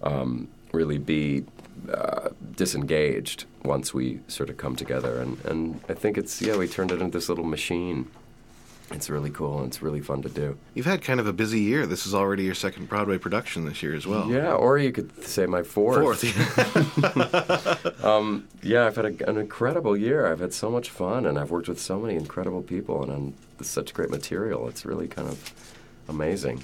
[0.01, 1.45] um, really be
[1.91, 5.19] uh, disengaged once we sort of come together.
[5.19, 8.09] And, and I think it's yeah, we turned it into this little machine.
[8.91, 10.57] It's really cool and it's really fun to do.
[10.73, 11.85] You've had kind of a busy year.
[11.85, 14.29] This is already your second Broadway production this year as well.
[14.29, 16.21] Yeah, or you could say my fourth.
[16.21, 16.23] Fourth.
[18.05, 20.27] um, yeah, I've had a, an incredible year.
[20.27, 23.33] I've had so much fun, and I've worked with so many incredible people, and on
[23.61, 24.67] such great material.
[24.67, 25.53] It's really kind of
[26.07, 26.63] amazing.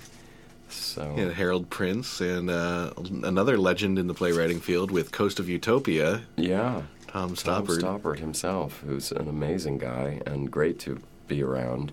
[0.69, 2.91] So Yeah, Harold Prince and uh,
[3.23, 6.21] another legend in the playwriting field with Coast of Utopia.
[6.35, 6.83] Yeah.
[7.07, 7.81] Tom Tom Stoppard.
[7.81, 11.91] Stoppard himself, who's an amazing guy and great to be around,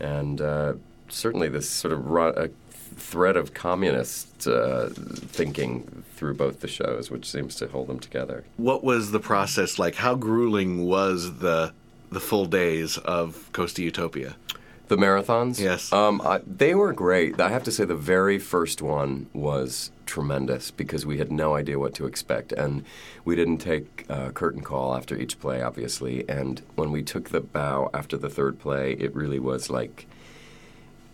[0.00, 0.74] and uh,
[1.08, 2.48] certainly this sort of ru- a
[2.96, 8.44] thread of communist uh, thinking through both the shows, which seems to hold them together.
[8.56, 9.96] What was the process like?
[9.96, 11.72] How grueling was the
[12.10, 14.36] the full days of Coast of Utopia?
[14.88, 15.58] The marathons?
[15.58, 15.92] Yes.
[15.92, 17.40] Um, I, they were great.
[17.40, 21.78] I have to say, the very first one was tremendous because we had no idea
[21.78, 22.52] what to expect.
[22.52, 22.84] And
[23.24, 26.26] we didn't take uh, curtain call after each play, obviously.
[26.28, 30.06] And when we took the bow after the third play, it really was like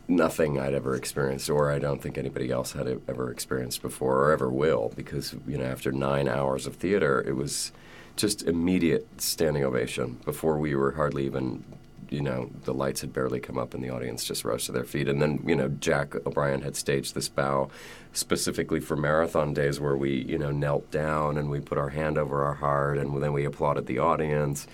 [0.08, 4.32] nothing I'd ever experienced, or I don't think anybody else had ever experienced before or
[4.32, 7.72] ever will, because, you know, after nine hours of theater, it was
[8.16, 11.64] just immediate standing ovation before we were hardly even
[12.12, 14.84] you know, the lights had barely come up and the audience just rose to their
[14.84, 15.08] feet.
[15.08, 17.70] And then, you know, Jack O'Brien had staged this bow
[18.12, 22.18] specifically for marathon days where we, you know, knelt down and we put our hand
[22.18, 24.66] over our heart and then we applauded the audience.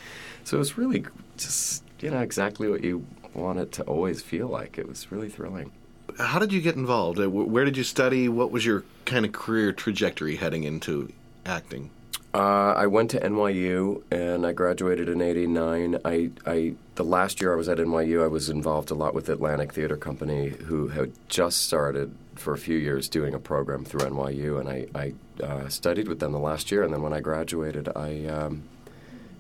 [0.45, 1.05] So it was really
[1.37, 4.79] just, you know, exactly what you want it to always feel like.
[4.79, 5.73] It was really thrilling.
[6.19, 7.21] How did you get involved?
[7.21, 8.29] Uh, Where did you study?
[8.29, 11.13] What was your kind of career trajectory heading into
[11.47, 11.91] acting?
[12.35, 15.99] Uh, I went to NYU and I graduated in '89.
[16.05, 19.29] I, I, the last year I was at NYU, I was involved a lot with
[19.31, 24.01] Atlantic Theater Company, who had just started for a few years doing a program through
[24.01, 26.83] NYU, and I, I uh, studied with them the last year.
[26.83, 28.63] And then when I graduated, I um,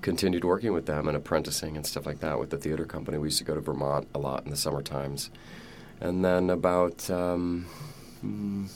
[0.01, 3.19] continued working with them and apprenticing and stuff like that with the theater company.
[3.19, 5.29] We used to go to Vermont a lot in the summer times,
[6.01, 7.11] and then about.
[7.11, 7.67] Um,
[8.23, 8.67] hmm,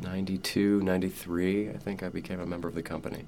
[0.00, 3.24] 92, 93, I think I became a member of the company.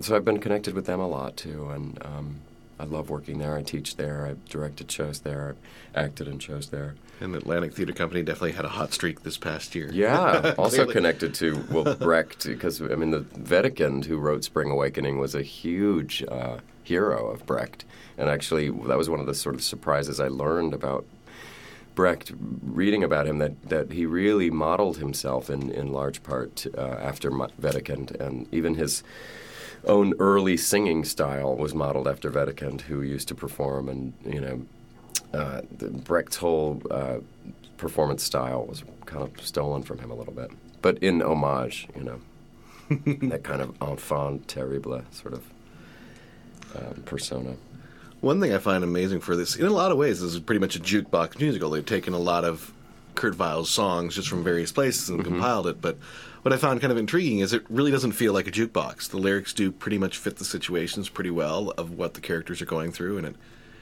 [0.00, 2.40] So I've been connected with them a lot too, and um,
[2.78, 3.56] I love working there.
[3.56, 5.48] I teach there, I've directed shows there,
[5.94, 6.94] I've acted in shows there.
[7.20, 9.90] And the Atlantic Theater Company definitely had a hot streak this past year.
[9.92, 15.18] Yeah, also connected to well Brecht because I mean the Wedekind who wrote Spring Awakening
[15.18, 17.84] was a huge uh, hero of Brecht,
[18.16, 21.04] and actually that was one of the sort of surprises I learned about
[21.98, 22.30] Brecht,
[22.62, 27.28] reading about him, that, that he really modeled himself in, in large part uh, after
[27.28, 29.02] Wedekind, and even his
[29.84, 34.62] own early singing style was modeled after Wedekind, who used to perform, and you know,
[35.36, 35.62] uh,
[36.04, 37.18] Brecht's whole uh,
[37.78, 42.04] performance style was kind of stolen from him a little bit, but in homage, you
[42.04, 42.20] know,
[43.28, 45.44] that kind of enfant terrible sort of
[46.76, 47.56] um, persona.
[48.20, 50.58] One thing I find amazing for this, in a lot of ways, this is pretty
[50.58, 51.70] much a jukebox musical.
[51.70, 52.72] They've taken a lot of
[53.14, 55.32] Kurt Weill's songs just from various places and mm-hmm.
[55.32, 55.80] compiled it.
[55.80, 55.98] But
[56.42, 59.10] what I found kind of intriguing is it really doesn't feel like a jukebox.
[59.10, 62.66] The lyrics do pretty much fit the situations pretty well of what the characters are
[62.66, 63.36] going through, and it.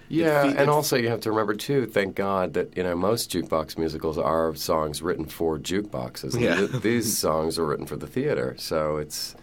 [0.09, 1.87] Yeah, it fe- and it- also you have to remember too.
[1.87, 6.41] Thank God that you know most jukebox musicals are songs written for jukeboxes.
[6.41, 6.67] Yeah.
[6.81, 9.35] these songs are written for the theater, so it's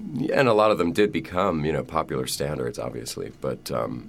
[0.00, 3.32] and a lot of them did become you know popular standards, obviously.
[3.40, 4.08] But um,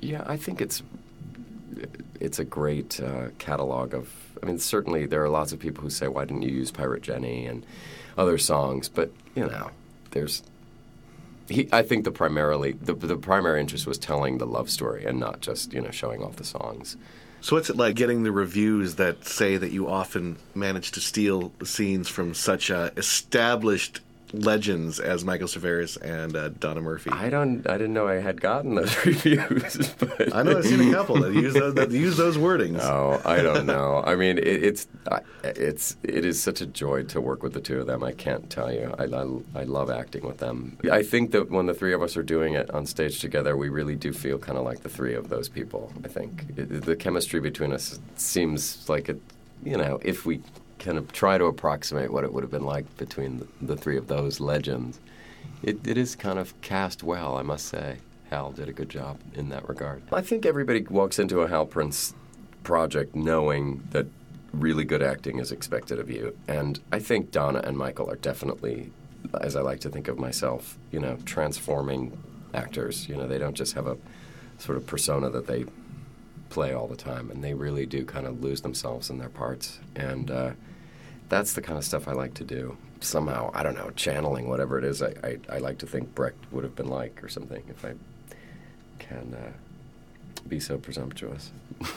[0.00, 0.82] yeah, I think it's
[2.20, 4.12] it's a great uh, catalog of.
[4.42, 7.02] I mean, certainly there are lots of people who say, "Why didn't you use Pirate
[7.02, 7.64] Jenny and
[8.16, 9.70] other songs?" But you know,
[10.12, 10.42] there's
[11.50, 15.18] he, I think the primarily the, the primary interest was telling the love story and
[15.18, 16.96] not just you know showing off the songs.
[17.42, 21.52] So what's it like getting the reviews that say that you often manage to steal
[21.64, 24.00] scenes from such uh, established
[24.32, 27.10] legends as Michael Cerveris and uh, Donna Murphy?
[27.10, 27.68] I don't.
[27.68, 29.94] I didn't know I had gotten those reviews.
[29.98, 32.80] But I know I've seen a couple that use those, that use those wordings.
[32.80, 34.02] Oh, I don't know.
[34.04, 34.88] I mean, it, it's
[35.44, 38.02] it's it is such a joy to work with the two of them.
[38.02, 38.94] I can't tell you.
[38.98, 40.78] I, I, I love acting with them.
[40.90, 43.68] I think that when the three of us are doing it on stage together, we
[43.68, 45.92] really do feel kind of like the three of those people.
[46.04, 49.20] I think it, the chemistry between us seems like it.
[49.62, 50.40] You know, if we
[50.80, 53.96] kind of try to approximate what it would have been like between the, the three
[53.96, 54.98] of those legends,
[55.62, 57.98] it, it is kind of cast well, I must say.
[58.30, 60.02] Hal did a good job in that regard.
[60.12, 62.14] I think everybody walks into a Hal Prince
[62.62, 64.06] project knowing that
[64.52, 66.36] really good acting is expected of you.
[66.48, 68.92] And I think Donna and Michael are definitely,
[69.40, 72.16] as I like to think of myself, you know, transforming
[72.54, 73.08] actors.
[73.08, 73.96] You know, they don't just have a
[74.58, 75.64] sort of persona that they
[76.50, 79.78] play all the time, and they really do kind of lose themselves in their parts.
[79.94, 80.50] And uh,
[81.30, 82.76] that's the kind of stuff I like to do.
[83.00, 86.36] Somehow, I don't know, channeling whatever it is I, I, I like to think Brecht
[86.52, 87.94] would have been like or something, if I
[88.98, 89.52] can uh,
[90.48, 91.50] be so presumptuous.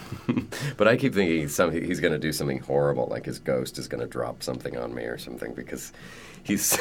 [0.78, 3.90] but I keep thinking some, he's going to do something horrible, like his ghost is
[3.90, 5.92] going to drop something on me or something, because
[6.44, 6.78] he's,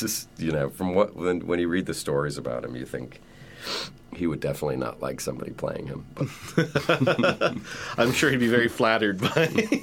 [0.00, 3.20] just, you know, from what, when, when you read the stories about him, you think
[4.18, 6.04] he would definitely not like somebody playing him.
[6.14, 6.28] But
[7.98, 9.50] I'm sure he'd be very flattered by.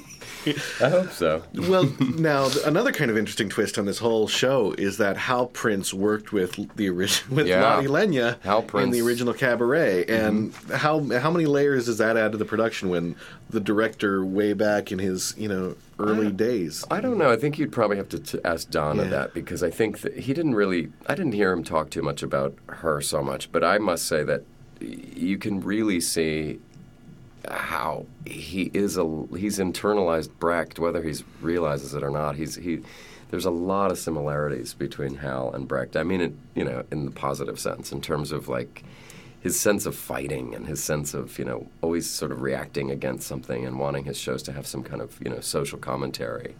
[0.80, 1.42] I hope so.
[1.54, 5.92] well, now another kind of interesting twist on this whole show is that Hal Prince
[5.92, 7.62] worked with the original with Yeah.
[7.76, 10.12] Lotte Lenya Hal in the original Cabaret, mm-hmm.
[10.26, 13.16] and how how many layers does that add to the production when
[13.50, 16.84] the director way back in his you know early days?
[16.92, 17.32] I don't know.
[17.32, 19.08] I think you'd probably have to t- ask Donna Yeah.
[19.10, 20.92] that because I think that he didn't really.
[21.08, 24.22] I didn't hear him talk too much about her so much, but I must say
[24.26, 24.42] that
[24.80, 26.60] you can really see
[27.50, 32.36] how he is a he's internalized Brecht, whether he realizes it or not.
[32.36, 32.80] He's he.
[33.30, 35.96] There's a lot of similarities between Hal and Brecht.
[35.96, 38.84] I mean, it, you know, in the positive sense, in terms of like
[39.40, 43.26] his sense of fighting and his sense of you know always sort of reacting against
[43.26, 46.54] something and wanting his shows to have some kind of you know social commentary.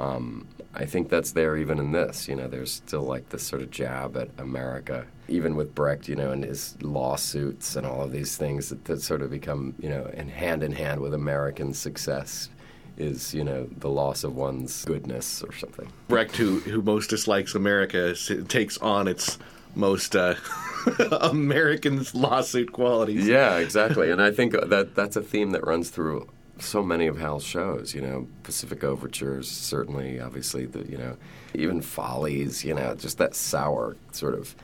[0.00, 2.28] Um, I think that's there even in this.
[2.28, 6.14] You know, there's still like this sort of jab at America, even with Brecht, you
[6.14, 9.88] know, and his lawsuits and all of these things that, that sort of become, you
[9.88, 12.50] know, in hand in hand with American success
[12.98, 15.90] is, you know, the loss of one's goodness or something.
[16.08, 18.14] Brecht, who who most dislikes America,
[18.48, 19.38] takes on its
[19.74, 20.34] most uh,
[21.22, 23.26] American lawsuit qualities.
[23.26, 24.10] Yeah, exactly.
[24.10, 26.28] and I think that that's a theme that runs through
[26.58, 27.94] so many of Hal's shows.
[27.94, 31.16] You know, Pacific Overtures, certainly, obviously, the you know,
[31.54, 32.64] even Follies.
[32.64, 34.54] You know, just that sour sort of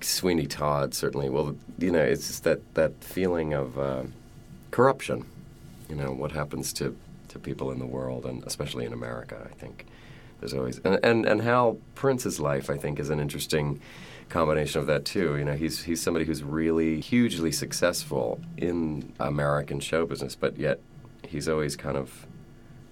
[0.00, 0.94] Sweeney Todd.
[0.94, 4.02] Certainly, well, you know, it's just that that feeling of uh,
[4.70, 5.26] corruption.
[5.88, 6.96] You know, what happens to
[7.28, 9.48] to people in the world, and especially in America.
[9.50, 9.86] I think
[10.40, 12.70] there's always and and, and Hal Prince's life.
[12.70, 13.80] I think is an interesting
[14.28, 15.36] combination of that too.
[15.36, 20.80] You know, he's he's somebody who's really hugely successful in American show business, but yet
[21.26, 22.26] he's always kind of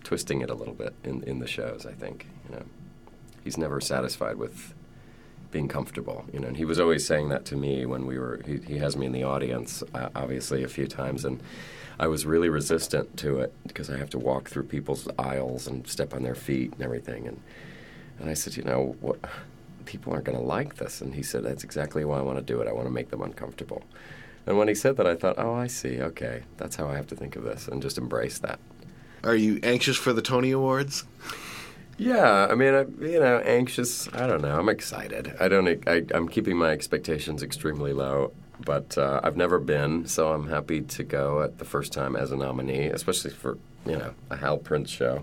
[0.03, 1.87] twisting it a little bit in in the shows.
[1.87, 2.65] I think you know,
[3.43, 4.75] he's never satisfied with
[5.55, 6.19] being comfortable.
[6.33, 8.43] You know, and he was always saying that to me when we were.
[8.49, 11.41] He, he has me in the audience, uh, obviously, a few times, and.
[11.97, 15.87] I was really resistant to it because I have to walk through people's aisles and
[15.87, 17.29] step on their feet and everything.
[17.29, 17.41] And
[18.19, 19.19] and I said, you know, what,
[19.85, 21.01] people aren't going to like this.
[21.01, 22.69] And he said, that's exactly why I want to do it.
[22.69, 23.85] I want to make them uncomfortable.
[24.47, 26.01] And when he said that, I thought, oh, I see.
[26.01, 28.59] Okay, that's how I have to think of this, and just embrace that.
[29.23, 31.05] Are you anxious for the Tony Awards?
[31.97, 34.09] Yeah, I mean, I, you know, anxious.
[34.13, 34.59] I don't know.
[34.59, 35.35] I'm excited.
[35.39, 35.69] I don't.
[35.89, 38.33] I, I'm keeping my expectations extremely low,
[38.65, 42.33] but uh, I've never been, so I'm happy to go at the first time as
[42.33, 45.23] a nominee, especially for you know a Hal Prince show,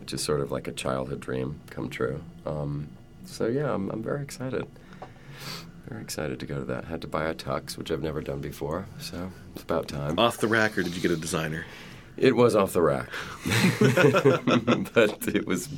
[0.00, 2.22] which is sort of like a childhood dream come true.
[2.46, 2.88] Um,
[3.24, 4.66] so yeah, I'm, I'm very excited.
[5.88, 6.84] Very excited to go to that.
[6.84, 10.18] Had to buy a tux, which I've never done before, so it's about time.
[10.18, 11.66] Off the rack, or did you get a designer?
[12.16, 13.08] It was off the rack,
[14.94, 15.68] but it was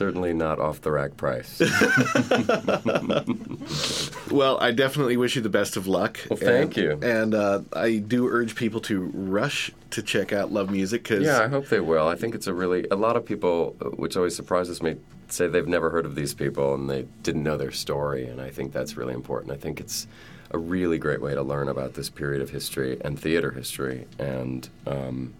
[0.00, 1.60] certainly not off the rack price.
[4.30, 6.18] Well, I definitely wish you the best of luck.
[6.30, 6.98] Well, thank And- you.
[7.02, 11.48] And uh, I do urge people to rush to check out LoveMusik because Yeah, I
[11.48, 12.06] hope they will.
[12.06, 14.96] I think it's a really a lot of people, uh, which always surprises me,
[15.28, 18.50] say they've never heard of these people and they didn't know their story, and I
[18.50, 19.52] think that's really important.
[19.52, 20.06] I think it's
[20.52, 24.68] a really great way to learn about this period of history and theater history, and
[24.86, 25.34] um,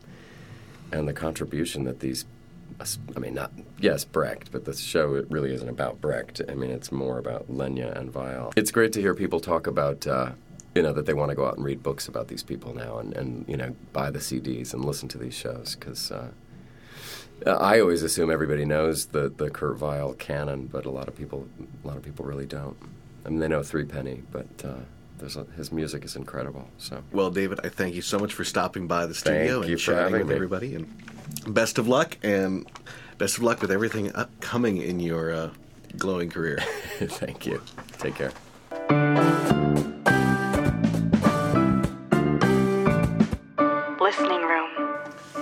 [0.93, 2.25] and the contribution that these.
[3.17, 6.41] I mean, not yes, Brecht, but the show it really isn't about Brecht.
[6.49, 8.53] I mean, it's more about Lenya and Weill.
[8.57, 10.07] It's great to hear people talk about.
[10.07, 10.33] Uh,
[10.75, 12.99] you know that they want to go out and read books about these people now,
[12.99, 16.29] and, and you know buy the CDs and listen to these shows because uh,
[17.47, 21.49] I always assume everybody knows the the Kurt Weill canon, but a lot of people
[21.83, 22.77] a lot of people really don't.
[23.25, 24.75] I mean, they know Three Penny, but uh,
[25.19, 26.69] there's a, his music is incredible.
[26.79, 29.81] So Well, David, I thank you so much for stopping by the studio Thank and
[29.81, 30.35] chatting with me.
[30.35, 30.75] everybody.
[30.75, 30.89] And
[31.47, 32.67] best of luck, and
[33.19, 35.51] best of luck with everything upcoming in your uh,
[35.97, 36.59] glowing career.
[36.99, 37.61] thank you.
[37.99, 38.33] Take care.
[44.01, 44.91] Listening room.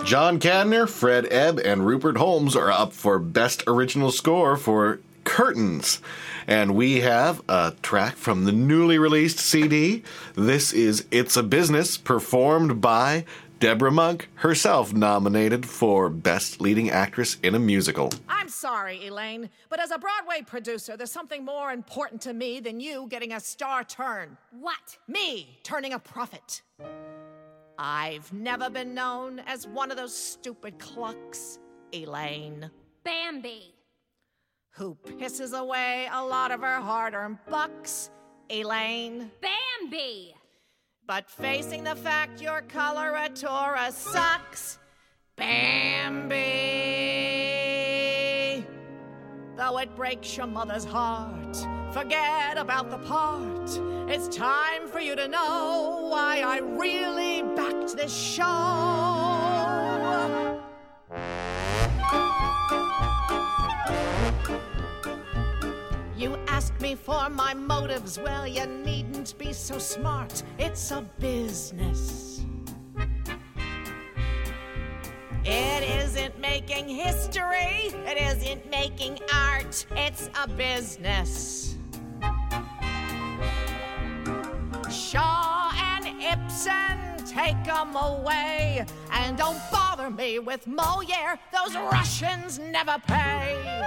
[0.04, 6.00] John Kander, Fred Ebb, and Rupert Holmes are up for Best Original Score for Curtains.
[6.46, 10.02] And we have a track from the newly released CD.
[10.34, 13.26] This is It's a Business, performed by
[13.60, 18.10] Debra Monk, herself nominated for Best Leading Actress in a Musical.
[18.28, 22.78] I'm sorry, Elaine, but as a Broadway producer, there's something more important to me than
[22.78, 24.36] you getting a star turn.
[24.60, 24.96] What?
[25.08, 26.62] Me turning a profit.
[27.78, 31.58] I've never been known as one of those stupid clucks,
[31.92, 32.70] Elaine.
[33.02, 33.74] Bambi.
[34.70, 38.10] Who pisses away a lot of her hard earned bucks,
[38.50, 39.32] Elaine.
[39.40, 40.34] Bambi.
[41.08, 44.78] But facing the fact your coloratura sucks,
[45.36, 46.36] Bambi.
[49.56, 51.56] Though it breaks your mother's heart,
[51.94, 53.70] forget about the part.
[54.10, 59.27] It's time for you to know why I really backed this show.
[66.18, 70.42] You ask me for my motives, well, you needn't be so smart.
[70.58, 72.44] It's a business.
[75.44, 81.76] It isn't making history, it isn't making art, it's a business.
[84.90, 88.84] Shaw and Ibsen, take them away.
[89.12, 89.60] And don't
[89.98, 93.82] bother me with Moliere, those Russians never pay.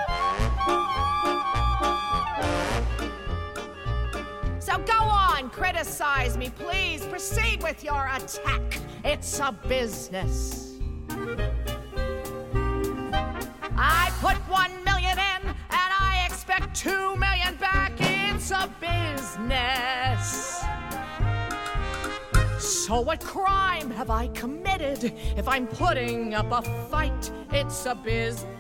[4.60, 7.06] So go on, criticize me, please.
[7.06, 8.80] Proceed with your attack.
[9.04, 10.80] It's a business.
[13.78, 17.94] I put one million in and I expect two million back.
[18.00, 20.64] It's a business.
[22.92, 27.32] So, what crime have I committed if I'm putting up a fight?
[27.54, 28.52] It's a business.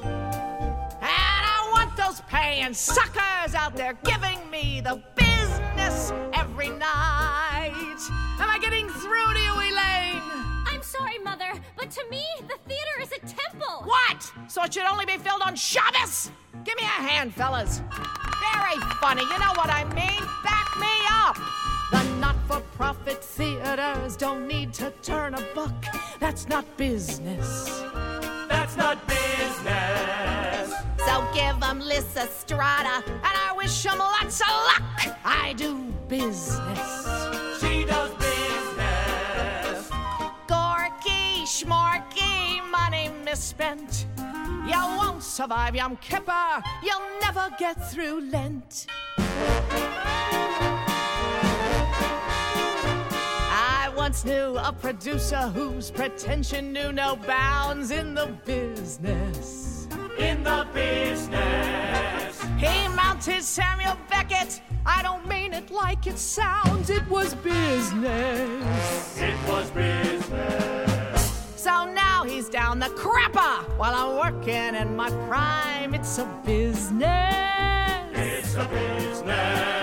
[0.00, 8.00] And I want those paying suckers out there giving me the business every night.
[8.40, 10.22] Am I getting through to you, Elaine?
[10.72, 13.82] I'm sorry, Mother, but to me, the theater is a temple.
[13.84, 14.32] What?
[14.48, 16.30] So it should only be filled on Shabbos?
[16.64, 17.82] Give me a hand, fellas.
[18.54, 20.26] Very funny, you know what I mean?
[20.42, 21.69] Back me up.
[21.90, 25.84] The not for profit theaters don't need to turn a buck.
[26.20, 27.82] That's not business.
[28.48, 30.72] That's not business.
[31.06, 35.16] So give them Lysistrata, and I wish them lots of luck.
[35.24, 35.76] I do
[36.08, 37.08] business.
[37.60, 39.90] She does business.
[40.46, 44.06] Gorky, schmorky, money misspent.
[44.66, 46.62] You won't survive Yom Kippur.
[46.84, 48.86] You'll never get through Lent.
[54.10, 59.86] Once knew a producer whose pretension knew no bounds in the business.
[60.18, 62.42] In the business.
[62.58, 64.62] He mounted Samuel Beckett.
[64.84, 69.16] I don't mean it like it sounds, it was business.
[69.16, 71.52] It was business.
[71.54, 75.94] So now he's down the crapper while I'm working in my prime.
[75.94, 77.04] It's a business.
[78.14, 79.79] It's a business.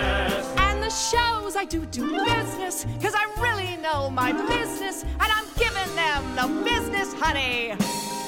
[0.98, 5.94] And shows I do do business, cause I really know my business, and I'm giving
[5.94, 7.72] them the business, honey,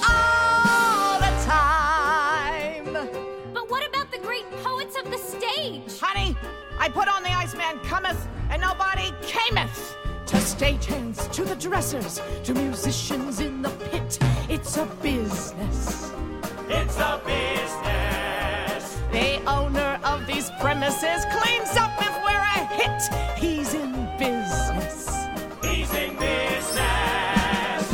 [0.09, 2.93] all the time.
[3.53, 5.99] But what about the great poets of the stage?
[6.01, 6.37] Honey,
[6.79, 9.97] I put on the Iceman cometh, and nobody cameth.
[10.27, 14.19] To stagehands, to the dressers, to musicians in the pit,
[14.49, 16.13] it's a business.
[16.69, 18.99] It's a business.
[19.11, 22.10] The owner of these premises cleans up
[23.01, 23.39] if we're a hit.
[23.39, 25.09] He's in business.
[25.63, 27.85] He's in business.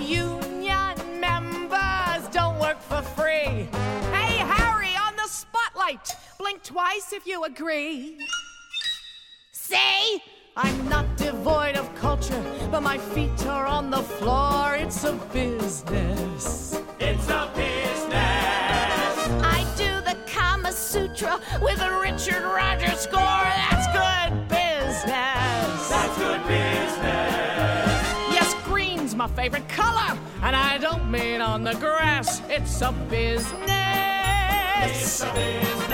[0.00, 3.68] Union members don't work for free.
[4.12, 6.14] Hey, Harry, on the spotlight.
[6.38, 8.18] Blink twice if you agree.
[9.52, 10.22] See?
[10.58, 14.74] I'm not devoid of culture, but my feet are on the floor.
[14.74, 16.80] It's a business.
[16.98, 18.14] It's a business.
[19.44, 23.75] I do the Kama Sutra with a Richard Rodgers score.
[29.26, 32.42] My favorite color, and I don't mean on the grass.
[32.48, 33.50] It's a business.
[34.82, 35.90] It's a business.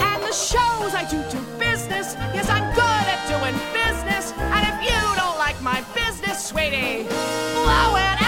[0.00, 2.14] And the shows I do do business.
[2.32, 4.32] Yes, I'm good at doing business.
[4.32, 8.23] And if you don't like my business, sweetie, blow it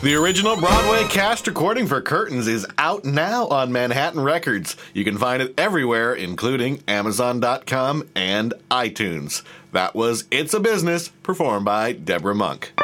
[0.00, 4.76] The original Broadway cast recording for Curtains is out now on Manhattan Records.
[4.94, 9.42] You can find it everywhere, including Amazon.com and iTunes.
[9.72, 12.77] That was It's a Business, performed by Debra Monk.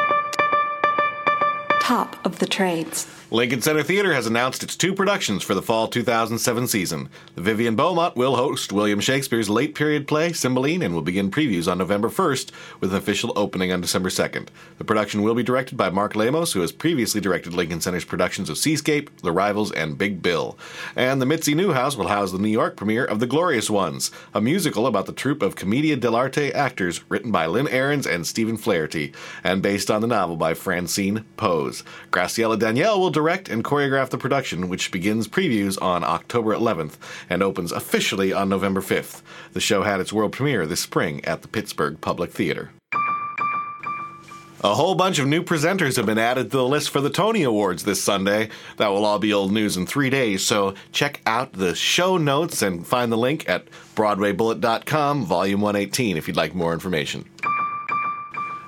[1.85, 3.05] Top of the trades.
[3.31, 7.09] Lincoln Center Theater has announced its two productions for the fall 2007 season.
[7.33, 11.69] The Vivian Beaumont will host William Shakespeare's late period play, Cymbeline, and will begin previews
[11.69, 14.47] on November 1st with an official opening on December 2nd.
[14.77, 18.49] The production will be directed by Mark Lamos, who has previously directed Lincoln Center's productions
[18.49, 20.57] of Seascape, The Rivals, and Big Bill.
[20.95, 24.41] And the Mitzi Newhouse will house the New York premiere of The Glorious Ones, a
[24.41, 29.13] musical about the troupe of Commedia dell'arte actors written by Lynn Ahrens and Stephen Flaherty,
[29.43, 31.25] and based on the novel by Francine
[31.81, 31.95] Prose.
[32.11, 36.93] Graciela Daniele will direct and choreograph the production, which begins previews on October 11th
[37.29, 39.21] and opens officially on November 5th.
[39.53, 42.71] The show had its world premiere this spring at the Pittsburgh Public Theater.
[44.63, 47.43] A whole bunch of new presenters have been added to the list for the Tony
[47.43, 48.49] Awards this Sunday.
[48.77, 52.63] That will all be old news in three days, so check out the show notes
[52.63, 57.25] and find the link at BroadwayBullet.com, Volume 118, if you'd like more information.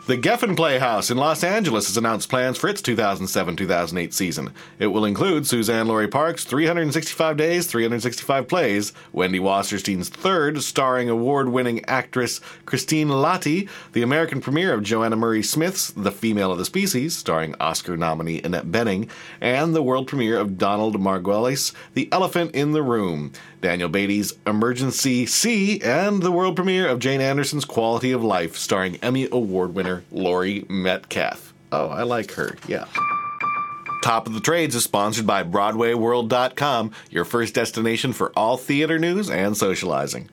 [0.08, 4.54] The Geffen Playhouse in Los Angeles has announced plans for its 2007 2008 season.
[4.80, 11.84] It will include Suzan-Lori Parks' 365 Days, 365 Plays, Wendy Wasserstein's Third, starring award winning
[11.90, 17.14] actress Christine Lahti, the American premiere of Joanna Murray Smith's The Female of the Species,
[17.14, 19.10] starring Oscar nominee Annette Bening,
[19.42, 25.26] and the world premiere of Donald Margulies' The Elephant in the Room, Daniel Beaty's Emergency
[25.26, 30.04] C, and the world premiere of Jane Anderson's Quality of Life, starring Emmy Award winner
[30.12, 31.54] Laurie Metcalf.
[31.72, 32.86] Oh, I like her, yeah.
[34.04, 39.30] Top of the Trades is sponsored by BroadwayWorld.com, your first destination for all theater news
[39.30, 40.30] and socializing.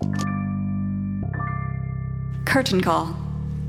[2.45, 3.24] Curtain call.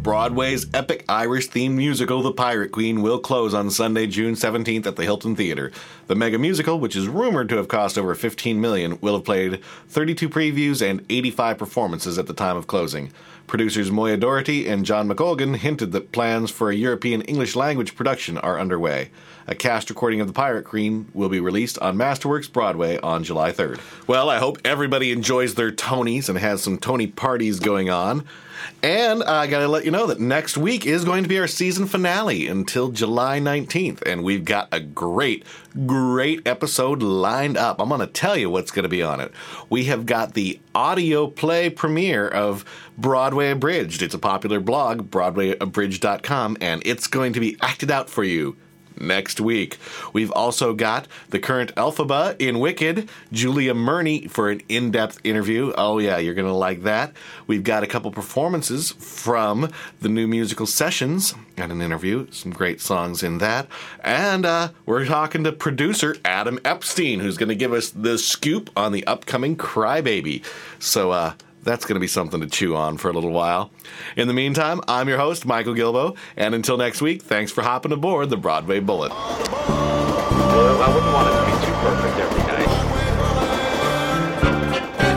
[0.06, 4.98] Broadway's epic Irish themed musical, The Pirate Queen, will close on Sunday, June 17th at
[4.98, 5.72] the Hilton Theater.
[6.06, 9.64] The mega musical, which is rumored to have cost over 15 million, will have played
[9.88, 13.12] 32 previews and 85 performances at the time of closing.
[13.48, 18.38] Producers Moya Doherty and John McColgan hinted that plans for a European English language production
[18.38, 19.10] are underway.
[19.48, 23.52] A cast recording of The Pirate Queen will be released on Masterworks Broadway on July
[23.52, 23.80] 3rd.
[24.06, 28.24] Well, I hope everybody enjoys their Tonys and has some Tony parties going on.
[28.84, 31.88] And I gotta let you know that next week is going to be our season
[31.88, 34.02] finale until July 19th.
[34.04, 35.44] And we've got a great,
[35.86, 37.80] great episode lined up.
[37.80, 39.32] I'm gonna tell you what's gonna be on it.
[39.70, 42.66] We have got the audio play premiere of
[42.98, 44.02] Broadway Abridged.
[44.02, 48.56] It's a popular blog, BroadwayAbridged.com, and it's going to be acted out for you
[49.00, 49.78] next week.
[50.14, 55.74] We've also got the current Elphaba in Wicked, Julia Murney for an in depth interview.
[55.78, 57.14] Oh, yeah, you're going to like that.
[57.48, 62.82] We've got a couple performances from the new musical sessions and an interview, some great
[62.82, 63.68] songs in that.
[64.04, 68.70] And uh, we're talking to producer Adam Epstein, who's going to give us the scoop
[68.76, 70.44] on the upcoming Crybaby.
[70.80, 71.34] So, uh,
[71.66, 73.72] that's going to be something to chew on for a little while.
[74.16, 77.92] In the meantime, I'm your host, Michael Gilboe, and until next week, thanks for hopping
[77.92, 79.12] aboard the Broadway Bullet.
[79.12, 82.70] Well, I wouldn't want it to be too perfect every night.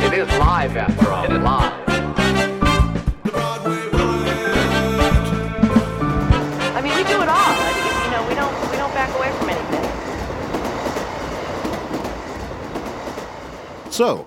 [0.04, 1.24] It is live after all.
[1.24, 1.72] It is live.
[6.74, 7.54] I mean, we do it all.
[7.54, 9.84] I mean, you know, we don't we don't back away from anything.
[13.92, 14.26] So,